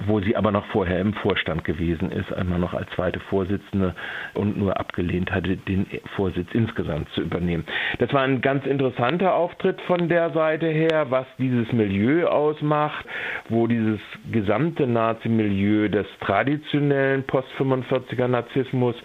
Wo 0.07 0.21
sie 0.21 0.37
aber 0.37 0.51
noch 0.51 0.67
vorher 0.67 0.99
im 1.01 1.14
Vorstand 1.14 1.64
gewesen 1.64 2.11
ist, 2.11 2.33
einmal 2.33 2.59
noch 2.59 2.75
als 2.75 2.91
zweite 2.91 3.21
Vorsitzende 3.21 3.95
und 4.35 4.59
nur 4.59 4.79
abgelehnt 4.79 5.31
hatte, 5.31 5.57
den 5.57 5.87
Vorsitz 6.17 6.49
insgesamt 6.53 7.09
zu 7.11 7.23
übernehmen. 7.23 7.64
Das 8.01 8.12
war 8.12 8.23
ein 8.23 8.41
ganz 8.41 8.67
interessanter 8.67 9.35
Auftritt 9.35 9.81
von 9.83 10.09
der 10.09 10.31
Seite 10.31 10.67
her, 10.67 11.07
was 11.11 11.27
dieses 11.38 11.73
Milieu 11.73 12.27
ausmacht, 12.27 13.07
wo 13.49 13.69
dieses 13.69 14.01
gesamte 14.33 14.87
Nazi-Milieu 14.87 15.88
des 15.88 16.07
traditionellen 16.21 17.23
Post-45er 17.25 18.27
Nazismus 18.27 18.97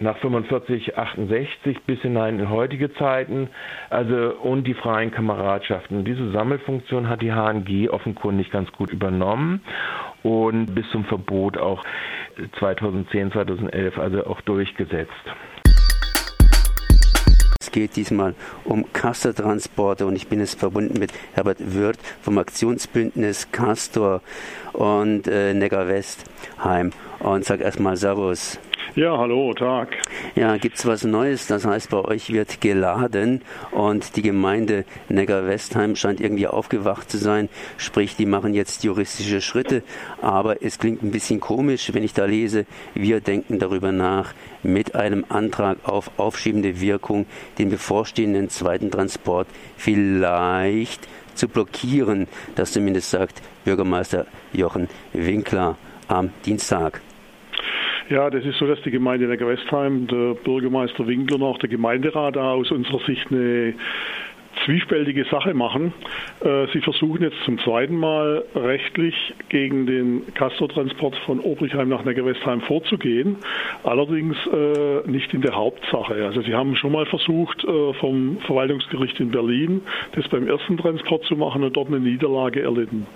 nach 0.00 0.16
45, 0.18 0.96
68 0.96 1.82
bis 1.86 2.00
hinein 2.00 2.38
in 2.38 2.50
heutige 2.50 2.92
Zeiten, 2.94 3.48
also 3.90 4.34
und 4.42 4.64
die 4.66 4.74
freien 4.74 5.10
Kameradschaften. 5.10 6.04
Diese 6.04 6.30
Sammelfunktion 6.32 7.08
hat 7.08 7.22
die 7.22 7.32
HNG 7.32 7.88
offenkundig 7.90 8.50
ganz 8.50 8.70
gut 8.72 8.90
übernommen 8.90 9.62
und 10.22 10.74
bis 10.74 10.88
zum 10.90 11.04
Verbot 11.04 11.58
auch 11.58 11.82
2010, 12.58 13.32
2011 13.32 13.98
also 13.98 14.26
auch 14.26 14.40
durchgesetzt. 14.42 15.10
Es 17.60 17.70
geht 17.70 17.96
diesmal 17.96 18.34
um 18.64 18.92
Castor-Transporte 18.92 20.04
und 20.04 20.16
ich 20.16 20.26
bin 20.26 20.40
jetzt 20.40 20.58
verbunden 20.58 20.98
mit 20.98 21.12
Herbert 21.32 21.58
Wirth 21.60 21.98
vom 22.20 22.38
Aktionsbündnis 22.38 23.50
Castor 23.52 24.20
und 24.72 25.28
äh, 25.28 25.54
Neckar-Westheim 25.54 26.90
und 27.20 27.44
sag 27.44 27.60
erstmal 27.60 27.96
Servus. 27.96 28.58
Ja, 28.94 29.16
hallo, 29.16 29.54
Tag. 29.54 29.96
Ja, 30.34 30.58
gibt 30.58 30.76
es 30.76 30.84
was 30.84 31.04
Neues? 31.04 31.46
Das 31.46 31.64
heißt, 31.64 31.88
bei 31.88 32.04
euch 32.04 32.30
wird 32.30 32.60
geladen 32.60 33.40
und 33.70 34.16
die 34.16 34.22
Gemeinde 34.22 34.84
Neckar-Westheim 35.08 35.96
scheint 35.96 36.20
irgendwie 36.20 36.46
aufgewacht 36.46 37.10
zu 37.10 37.16
sein. 37.16 37.48
Sprich, 37.78 38.16
die 38.16 38.26
machen 38.26 38.52
jetzt 38.52 38.84
juristische 38.84 39.40
Schritte. 39.40 39.82
Aber 40.20 40.62
es 40.62 40.78
klingt 40.78 41.02
ein 41.02 41.10
bisschen 41.10 41.40
komisch, 41.40 41.94
wenn 41.94 42.02
ich 42.02 42.12
da 42.12 42.26
lese, 42.26 42.66
wir 42.92 43.20
denken 43.20 43.58
darüber 43.58 43.92
nach, 43.92 44.34
mit 44.62 44.94
einem 44.94 45.24
Antrag 45.28 45.78
auf 45.84 46.10
aufschiebende 46.18 46.80
Wirkung 46.80 47.24
den 47.58 47.70
bevorstehenden 47.70 48.50
zweiten 48.50 48.90
Transport 48.90 49.48
vielleicht 49.78 51.08
zu 51.34 51.48
blockieren. 51.48 52.28
Das 52.56 52.72
zumindest 52.72 53.10
sagt 53.10 53.40
Bürgermeister 53.64 54.26
Jochen 54.52 54.88
Winkler 55.14 55.78
am 56.08 56.30
Dienstag. 56.44 57.00
Ja, 58.12 58.28
das 58.28 58.44
ist 58.44 58.58
so, 58.58 58.66
dass 58.66 58.78
die 58.82 58.90
Gemeinde 58.90 59.26
Neckar-Westheim, 59.26 60.06
der 60.06 60.34
Bürgermeister 60.34 61.06
Winkler 61.06 61.36
und 61.36 61.44
auch 61.44 61.56
der 61.56 61.70
Gemeinderat 61.70 62.36
aus 62.36 62.70
unserer 62.70 62.98
Sicht 63.06 63.26
eine 63.30 63.72
zwiespältige 64.64 65.24
Sache 65.24 65.54
machen. 65.54 65.92
Äh, 66.40 66.66
sie 66.72 66.80
versuchen 66.80 67.22
jetzt 67.22 67.36
zum 67.44 67.58
zweiten 67.58 67.96
Mal 67.96 68.44
rechtlich 68.54 69.14
gegen 69.48 69.86
den 69.86 70.34
Castortransport 70.34 71.16
von 71.26 71.40
Obrichheim 71.40 71.88
nach 71.88 72.04
Neckarwestheim 72.04 72.60
vorzugehen, 72.62 73.36
allerdings 73.82 74.36
äh, 74.46 75.08
nicht 75.10 75.32
in 75.34 75.42
der 75.42 75.54
Hauptsache. 75.56 76.24
Also 76.24 76.42
sie 76.42 76.54
haben 76.54 76.76
schon 76.76 76.92
mal 76.92 77.06
versucht, 77.06 77.64
äh, 77.64 77.92
vom 77.94 78.38
Verwaltungsgericht 78.46 79.18
in 79.20 79.30
Berlin 79.30 79.82
das 80.14 80.28
beim 80.28 80.46
ersten 80.46 80.76
Transport 80.76 81.24
zu 81.24 81.36
machen 81.36 81.62
und 81.64 81.76
dort 81.76 81.88
eine 81.88 82.00
Niederlage 82.00 82.62
erlitten. 82.62 83.06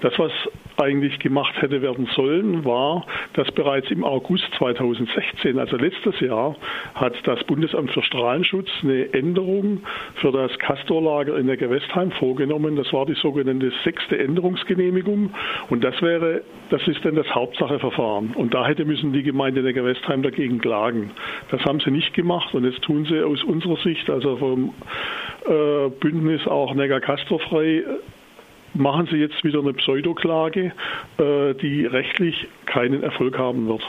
Das, 0.00 0.18
was 0.18 0.32
eigentlich 0.76 1.18
gemacht 1.18 1.54
hätte 1.60 1.82
werden 1.82 2.08
sollen, 2.14 2.64
war, 2.64 3.06
dass 3.34 3.50
bereits 3.52 3.90
im 3.90 4.04
August 4.04 4.44
2016, 4.58 5.58
also 5.58 5.76
letztes 5.76 6.18
Jahr, 6.20 6.56
hat 6.94 7.14
das 7.24 7.42
Bundesamt 7.44 7.90
für 7.92 8.02
Strahlenschutz 8.02 8.68
eine 8.82 9.12
Änderung 9.12 9.82
für 10.16 10.32
das 10.32 10.56
Castor 10.58 10.83
Castorlager 10.84 11.36
in 11.38 11.46
Neckarwestheim 11.46 12.10
vorgenommen. 12.12 12.76
Das 12.76 12.92
war 12.92 13.06
die 13.06 13.14
sogenannte 13.14 13.72
sechste 13.84 14.18
Änderungsgenehmigung. 14.18 15.30
Und 15.70 15.82
das 15.82 16.00
wäre, 16.02 16.42
das 16.70 16.86
ist 16.86 17.04
dann 17.04 17.14
das 17.14 17.34
Hauptsacheverfahren. 17.34 18.34
Und 18.34 18.54
da 18.54 18.66
hätte 18.66 18.84
müssen 18.84 19.12
die 19.12 19.22
Gemeinde 19.22 19.62
Neckarwestheim 19.62 20.22
dagegen 20.22 20.60
klagen. 20.60 21.10
Das 21.50 21.64
haben 21.64 21.80
sie 21.80 21.90
nicht 21.90 22.14
gemacht 22.14 22.54
und 22.54 22.64
jetzt 22.64 22.82
tun 22.82 23.06
sie 23.06 23.22
aus 23.22 23.42
unserer 23.44 23.76
Sicht, 23.76 24.08
also 24.10 24.36
vom 24.36 24.74
äh, 25.46 25.88
Bündnis 26.00 26.46
auch 26.46 26.74
Neckar-Castor-frei, 26.74 27.84
machen 28.74 29.08
sie 29.10 29.16
jetzt 29.16 29.42
wieder 29.44 29.60
eine 29.60 29.72
Pseudoklage, 29.72 30.72
äh, 31.18 31.54
die 31.54 31.86
rechtlich 31.86 32.46
keinen 32.66 33.02
Erfolg 33.02 33.38
haben 33.38 33.68
wird. 33.68 33.82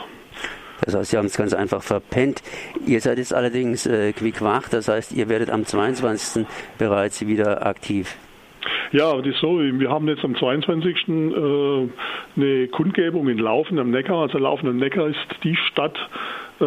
Das 0.84 0.94
heißt, 0.94 1.10
Sie 1.10 1.16
haben 1.16 1.26
es 1.26 1.36
ganz 1.36 1.54
einfach 1.54 1.82
verpennt. 1.82 2.42
Ihr 2.86 3.00
seid 3.00 3.18
jetzt 3.18 3.34
allerdings 3.34 3.86
äh, 3.86 4.12
quick 4.12 4.42
wach, 4.42 4.68
das 4.68 4.88
heißt, 4.88 5.12
ihr 5.12 5.28
werdet 5.28 5.50
am 5.50 5.64
22. 5.64 6.46
bereits 6.78 7.26
wieder 7.26 7.66
aktiv. 7.66 8.16
Ja, 8.92 9.16
das 9.16 9.26
ist 9.26 9.40
so. 9.40 9.58
Wir 9.58 9.90
haben 9.90 10.08
jetzt 10.08 10.24
am 10.24 10.36
22. 10.36 11.08
Äh, 11.08 11.88
eine 12.36 12.68
Kundgebung 12.68 13.28
in 13.28 13.38
Laufen 13.38 13.78
am 13.78 13.90
Neckar. 13.90 14.22
Also 14.22 14.38
Laufen 14.38 14.68
am 14.68 14.76
Neckar 14.76 15.08
ist 15.08 15.26
die 15.42 15.56
Stadt, 15.56 15.96
äh, 16.60 16.64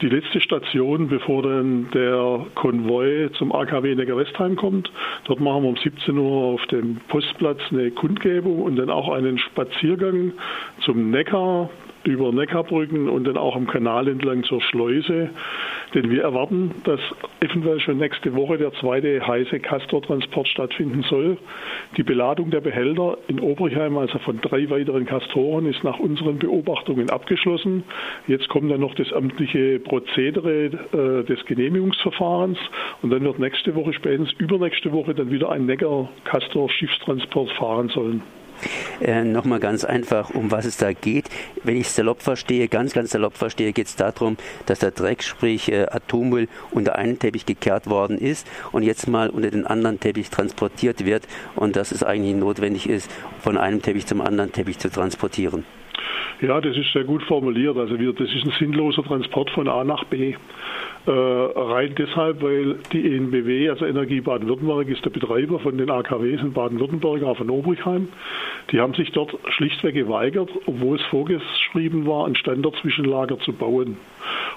die 0.00 0.08
letzte 0.08 0.40
Station, 0.40 1.08
bevor 1.08 1.42
dann 1.42 1.90
der 1.92 2.46
Konvoi 2.54 3.30
zum 3.36 3.52
AKW 3.52 3.94
Neckar-Westheim 3.94 4.56
kommt. 4.56 4.90
Dort 5.24 5.40
machen 5.40 5.64
wir 5.64 5.68
um 5.70 5.76
17 5.76 6.16
Uhr 6.16 6.54
auf 6.54 6.66
dem 6.66 7.00
Postplatz 7.08 7.60
eine 7.70 7.90
Kundgebung 7.90 8.62
und 8.62 8.76
dann 8.76 8.90
auch 8.90 9.08
einen 9.10 9.38
Spaziergang 9.38 10.32
zum 10.84 11.10
Neckar, 11.10 11.70
über 12.08 12.32
Neckarbrücken 12.32 13.08
und 13.08 13.24
dann 13.24 13.36
auch 13.36 13.54
am 13.54 13.66
Kanal 13.66 14.08
entlang 14.08 14.42
zur 14.44 14.60
Schleuse. 14.62 15.30
Denn 15.94 16.10
wir 16.10 16.22
erwarten, 16.22 16.74
dass 16.84 17.00
eventuell 17.40 17.80
schon 17.80 17.98
nächste 17.98 18.34
Woche 18.34 18.58
der 18.58 18.72
zweite 18.74 19.26
heiße 19.26 19.60
Castortransport 19.60 20.48
stattfinden 20.48 21.04
soll. 21.08 21.36
Die 21.96 22.02
Beladung 22.02 22.50
der 22.50 22.60
Behälter 22.60 23.18
in 23.28 23.40
Oberheim, 23.40 23.96
also 23.98 24.18
von 24.18 24.40
drei 24.40 24.68
weiteren 24.70 25.06
Castoren, 25.06 25.66
ist 25.66 25.84
nach 25.84 25.98
unseren 25.98 26.38
Beobachtungen 26.38 27.10
abgeschlossen. 27.10 27.84
Jetzt 28.26 28.48
kommt 28.48 28.70
dann 28.70 28.80
noch 28.80 28.94
das 28.94 29.12
amtliche 29.12 29.78
Prozedere 29.78 30.64
äh, 30.66 31.24
des 31.24 31.44
Genehmigungsverfahrens 31.44 32.58
und 33.02 33.10
dann 33.10 33.22
wird 33.22 33.38
nächste 33.38 33.74
Woche, 33.74 33.92
spätestens 33.92 34.32
übernächste 34.38 34.92
Woche, 34.92 35.14
dann 35.14 35.30
wieder 35.30 35.50
ein 35.50 35.66
Neckar-Castor-Schiffstransport 35.66 37.50
fahren 37.52 37.88
sollen. 37.88 38.22
Äh, 39.00 39.24
Nochmal 39.24 39.60
ganz 39.60 39.84
einfach, 39.84 40.30
um 40.30 40.50
was 40.50 40.64
es 40.64 40.76
da 40.76 40.92
geht. 40.92 41.28
Wenn 41.64 41.76
ich 41.76 41.88
es 41.88 41.94
salopp 41.94 42.22
verstehe, 42.22 42.68
ganz, 42.68 42.92
ganz 42.92 43.10
salopp 43.10 43.36
verstehe, 43.36 43.72
geht 43.72 43.86
es 43.86 43.96
darum, 43.96 44.36
dass 44.66 44.80
der 44.80 44.90
Dreck, 44.90 45.22
sprich 45.22 45.70
äh, 45.70 45.86
Atommüll, 45.88 46.48
unter 46.70 46.96
einen 46.96 47.18
Teppich 47.18 47.46
gekehrt 47.46 47.88
worden 47.88 48.18
ist 48.18 48.46
und 48.72 48.82
jetzt 48.82 49.08
mal 49.08 49.30
unter 49.30 49.50
den 49.50 49.66
anderen 49.66 50.00
Teppich 50.00 50.30
transportiert 50.30 51.04
wird 51.04 51.26
und 51.56 51.76
dass 51.76 51.92
es 51.92 52.02
eigentlich 52.02 52.34
notwendig 52.34 52.88
ist, 52.88 53.10
von 53.40 53.56
einem 53.56 53.82
Teppich 53.82 54.06
zum 54.06 54.20
anderen 54.20 54.52
Teppich 54.52 54.78
zu 54.78 54.90
transportieren. 54.90 55.64
Ja, 56.40 56.60
das 56.60 56.76
ist 56.76 56.92
sehr 56.92 57.02
gut 57.02 57.22
formuliert. 57.24 57.76
Also 57.76 57.98
wir, 57.98 58.12
das 58.12 58.28
ist 58.32 58.44
ein 58.44 58.52
sinnloser 58.58 59.02
Transport 59.02 59.50
von 59.50 59.66
A 59.66 59.82
nach 59.82 60.04
B. 60.04 60.34
Äh, 61.06 61.10
rein 61.10 61.94
deshalb, 61.98 62.42
weil 62.42 62.76
die 62.92 63.16
ENBW, 63.16 63.70
also 63.70 63.86
Energie 63.86 64.20
Baden-Württemberg, 64.20 64.88
ist 64.88 65.04
der 65.04 65.10
Betreiber 65.10 65.58
von 65.58 65.76
den 65.76 65.90
AKWs 65.90 66.40
in 66.40 66.52
Baden-Württemberg, 66.52 67.24
auch 67.24 67.38
von 67.38 67.50
Obrichheim. 67.50 68.08
Die 68.70 68.78
haben 68.78 68.94
sich 68.94 69.10
dort 69.10 69.34
schlichtweg 69.48 69.94
geweigert, 69.94 70.50
obwohl 70.66 70.96
es 70.96 71.02
vorgeschrieben 71.06 72.06
war, 72.06 72.26
ein 72.26 72.36
Standardzwischenlager 72.36 73.40
zu 73.40 73.52
bauen. 73.52 73.96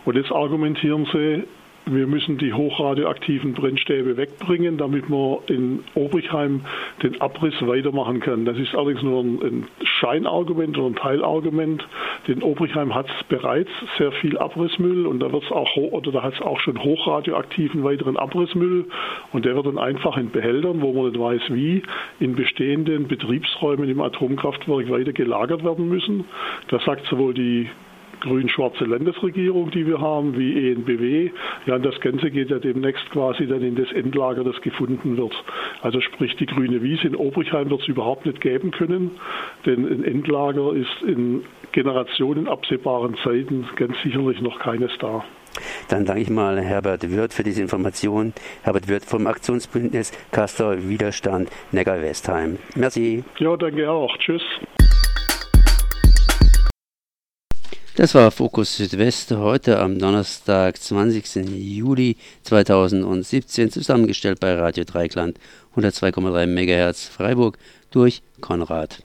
Und 0.05 0.17
jetzt 0.17 0.31
argumentieren 0.31 1.07
sie, 1.11 1.43
wir 1.85 2.07
müssen 2.07 2.37
die 2.37 2.53
hochradioaktiven 2.53 3.53
Brennstäbe 3.53 4.15
wegbringen, 4.17 4.77
damit 4.77 5.09
man 5.09 5.37
in 5.47 5.83
Obrichheim 5.95 6.61
den 7.01 7.19
Abriss 7.21 7.55
weitermachen 7.61 8.19
kann. 8.19 8.45
Das 8.45 8.57
ist 8.57 8.75
allerdings 8.75 9.01
nur 9.01 9.21
ein 9.21 9.67
Scheinargument 9.83 10.77
oder 10.77 10.87
ein 10.87 10.95
Teilargument. 10.95 11.87
Denn 12.27 12.43
Obrichheim 12.43 12.93
hat 12.93 13.07
bereits 13.29 13.71
sehr 13.97 14.11
viel 14.11 14.37
Abrissmüll 14.37 15.07
und 15.07 15.19
da 15.19 15.31
wird 15.31 15.43
es 15.43 15.51
auch 15.51 15.75
oder 15.75 16.11
da 16.11 16.23
hat 16.23 16.35
es 16.35 16.41
auch 16.41 16.59
schon 16.59 16.81
hochradioaktiven 16.83 17.83
weiteren 17.83 18.17
Abrissmüll 18.17 18.85
und 19.31 19.45
der 19.45 19.55
wird 19.55 19.65
dann 19.65 19.79
einfach 19.79 20.17
in 20.17 20.29
Behältern, 20.29 20.81
wo 20.81 20.93
man 20.93 21.11
nicht 21.11 21.19
weiß 21.19 21.41
wie, 21.49 21.83
in 22.19 22.35
bestehenden 22.35 23.07
Betriebsräumen 23.07 23.89
im 23.89 24.01
Atomkraftwerk 24.01 24.89
weiter 24.89 25.13
gelagert 25.13 25.63
werden 25.63 25.89
müssen. 25.89 26.25
Das 26.67 26.83
sagt 26.85 27.05
sowohl 27.07 27.33
die 27.33 27.69
grün-schwarze 28.21 28.85
Landesregierung, 28.85 29.71
die 29.71 29.85
wir 29.85 29.99
haben, 29.99 30.37
wie 30.37 30.71
ENBW. 30.71 31.31
Ja, 31.65 31.75
und 31.75 31.85
das 31.85 31.99
Ganze 31.99 32.31
geht 32.31 32.49
ja 32.49 32.59
demnächst 32.59 33.09
quasi 33.11 33.47
dann 33.47 33.61
in 33.61 33.75
das 33.75 33.91
Endlager, 33.91 34.43
das 34.43 34.59
gefunden 34.61 35.17
wird. 35.17 35.33
Also 35.81 35.99
sprich, 36.01 36.35
die 36.37 36.45
grüne 36.45 36.81
Wiese 36.81 37.07
in 37.07 37.15
Obrichheim 37.15 37.69
wird 37.69 37.81
es 37.81 37.87
überhaupt 37.87 38.25
nicht 38.25 38.41
geben 38.41 38.71
können, 38.71 39.11
denn 39.65 39.85
ein 39.85 40.03
Endlager 40.03 40.73
ist 40.73 41.01
in 41.05 41.43
Generationen 41.71 42.47
absehbaren 42.47 43.15
Zeiten 43.23 43.67
ganz 43.75 43.95
sicherlich 44.03 44.41
noch 44.41 44.59
keines 44.59 44.91
da. 44.99 45.23
Dann 45.89 46.05
danke 46.05 46.21
ich 46.21 46.29
mal 46.29 46.59
Herbert 46.59 47.09
Wirth 47.11 47.33
für 47.33 47.43
diese 47.43 47.61
Information. 47.61 48.33
Herbert 48.63 48.87
Wirth 48.87 49.05
vom 49.05 49.27
Aktionsbündnis 49.27 50.11
Castor 50.31 50.87
Widerstand 50.87 51.49
Neckar-Westheim. 51.71 52.57
Merci. 52.75 53.23
Ja, 53.39 53.57
danke 53.57 53.89
auch. 53.89 54.17
Tschüss. 54.17 54.43
Das 58.01 58.15
war 58.15 58.31
Fokus 58.31 58.77
Südwest 58.77 59.29
heute 59.29 59.79
am 59.79 59.99
Donnerstag, 59.99 60.75
20. 60.75 61.47
Juli 61.51 62.17
2017, 62.41 63.69
zusammengestellt 63.69 64.39
bei 64.39 64.55
Radio 64.55 64.85
Dreikland 64.85 65.37
102,3 65.75 66.47
MHz 66.47 67.05
Freiburg 67.05 67.59
durch 67.91 68.23
Konrad. 68.41 69.03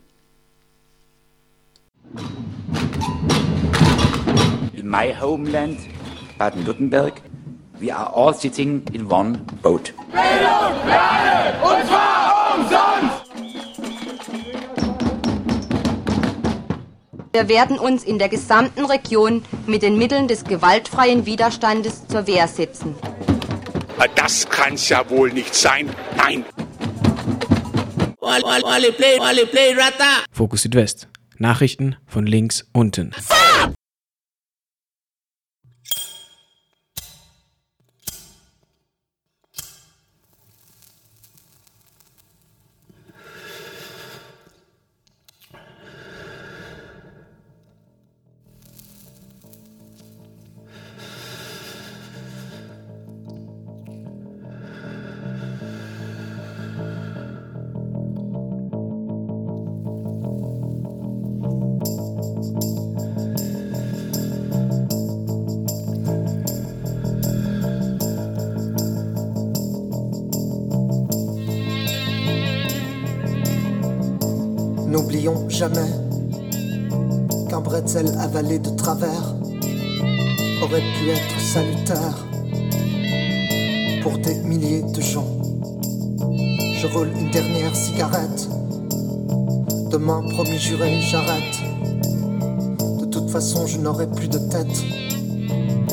In 4.72 4.88
my 4.88 5.14
homeland, 5.20 5.78
Baden-Württemberg, 6.38 7.20
we 7.78 7.94
are 7.94 8.10
all 8.16 8.32
sitting 8.32 8.82
in 8.94 9.12
one 9.12 9.40
boat. 9.60 9.92
Bildung 10.10 10.88
alle, 10.88 11.52
und 11.62 11.86
zwar 11.86 12.56
umsonst! 12.56 13.15
Wir 17.36 17.50
werden 17.50 17.78
uns 17.78 18.02
in 18.02 18.18
der 18.18 18.30
gesamten 18.30 18.86
Region 18.86 19.44
mit 19.66 19.82
den 19.82 19.98
Mitteln 19.98 20.26
des 20.26 20.44
gewaltfreien 20.44 21.26
Widerstandes 21.26 22.08
zur 22.08 22.26
Wehr 22.26 22.48
setzen. 22.48 22.94
Das 24.14 24.48
kann's 24.48 24.88
ja 24.88 25.10
wohl 25.10 25.30
nicht 25.30 25.54
sein. 25.54 25.90
Nein. 26.16 26.46
Fokus 30.32 30.62
Südwest. 30.62 31.08
Nachrichten 31.36 31.96
von 32.06 32.24
links 32.24 32.66
unten. 32.72 33.12
N'oublions 75.06 75.48
jamais 75.48 75.88
qu'un 77.48 77.60
bretzel 77.60 78.08
avalé 78.18 78.58
de 78.58 78.70
travers 78.70 79.36
aurait 80.60 80.82
pu 80.98 81.10
être 81.10 81.40
salutaire 81.40 82.26
pour 84.02 84.18
des 84.18 84.34
milliers 84.40 84.82
de 84.82 85.00
gens. 85.00 85.28
Je 86.76 86.88
roule 86.88 87.10
une 87.16 87.30
dernière 87.30 87.76
cigarette. 87.76 88.48
Demain, 89.92 90.24
promis 90.30 90.58
juré, 90.58 91.00
j'arrête. 91.00 91.62
De 92.98 93.04
toute 93.04 93.30
façon, 93.30 93.64
je 93.68 93.78
n'aurai 93.78 94.10
plus 94.10 94.26
de 94.26 94.38
tête. 94.38 94.82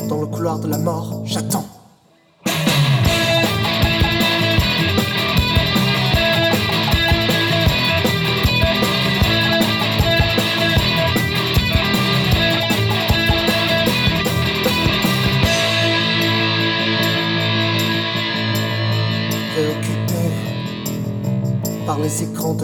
Dans 0.08 0.20
le 0.20 0.26
couloir 0.26 0.58
de 0.58 0.66
la 0.66 0.78
mort, 0.78 1.22
j'attends. 1.24 1.63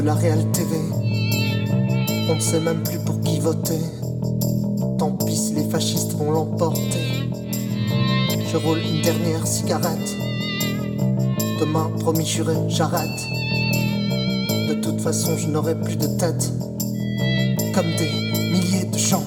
De 0.01 0.07
la 0.07 0.15
Real 0.15 0.51
TV, 0.53 0.77
on 2.31 2.35
ne 2.35 2.41
sait 2.41 2.61
même 2.61 2.83
plus 2.83 2.99
pour 3.01 3.21
qui 3.21 3.39
voter. 3.39 3.81
Tant 4.99 5.13
pis 5.13 5.53
les 5.55 5.65
fascistes 5.65 6.13
vont 6.13 6.31
l'emporter. 6.31 7.29
Je 8.51 8.57
roule 8.57 8.79
une 8.79 9.03
dernière 9.03 9.47
cigarette. 9.47 10.17
Demain, 11.61 11.91
promis 11.99 12.25
juré, 12.25 12.55
j'arrête. 12.69 13.21
De 14.69 14.75
toute 14.83 15.01
façon, 15.03 15.37
je 15.37 15.49
n'aurai 15.49 15.79
plus 15.79 15.97
de 15.97 16.07
tête. 16.07 16.51
Comme 17.75 17.91
des 17.99 18.11
milliers 18.53 18.87
de 18.87 18.99
gens. 18.99 19.25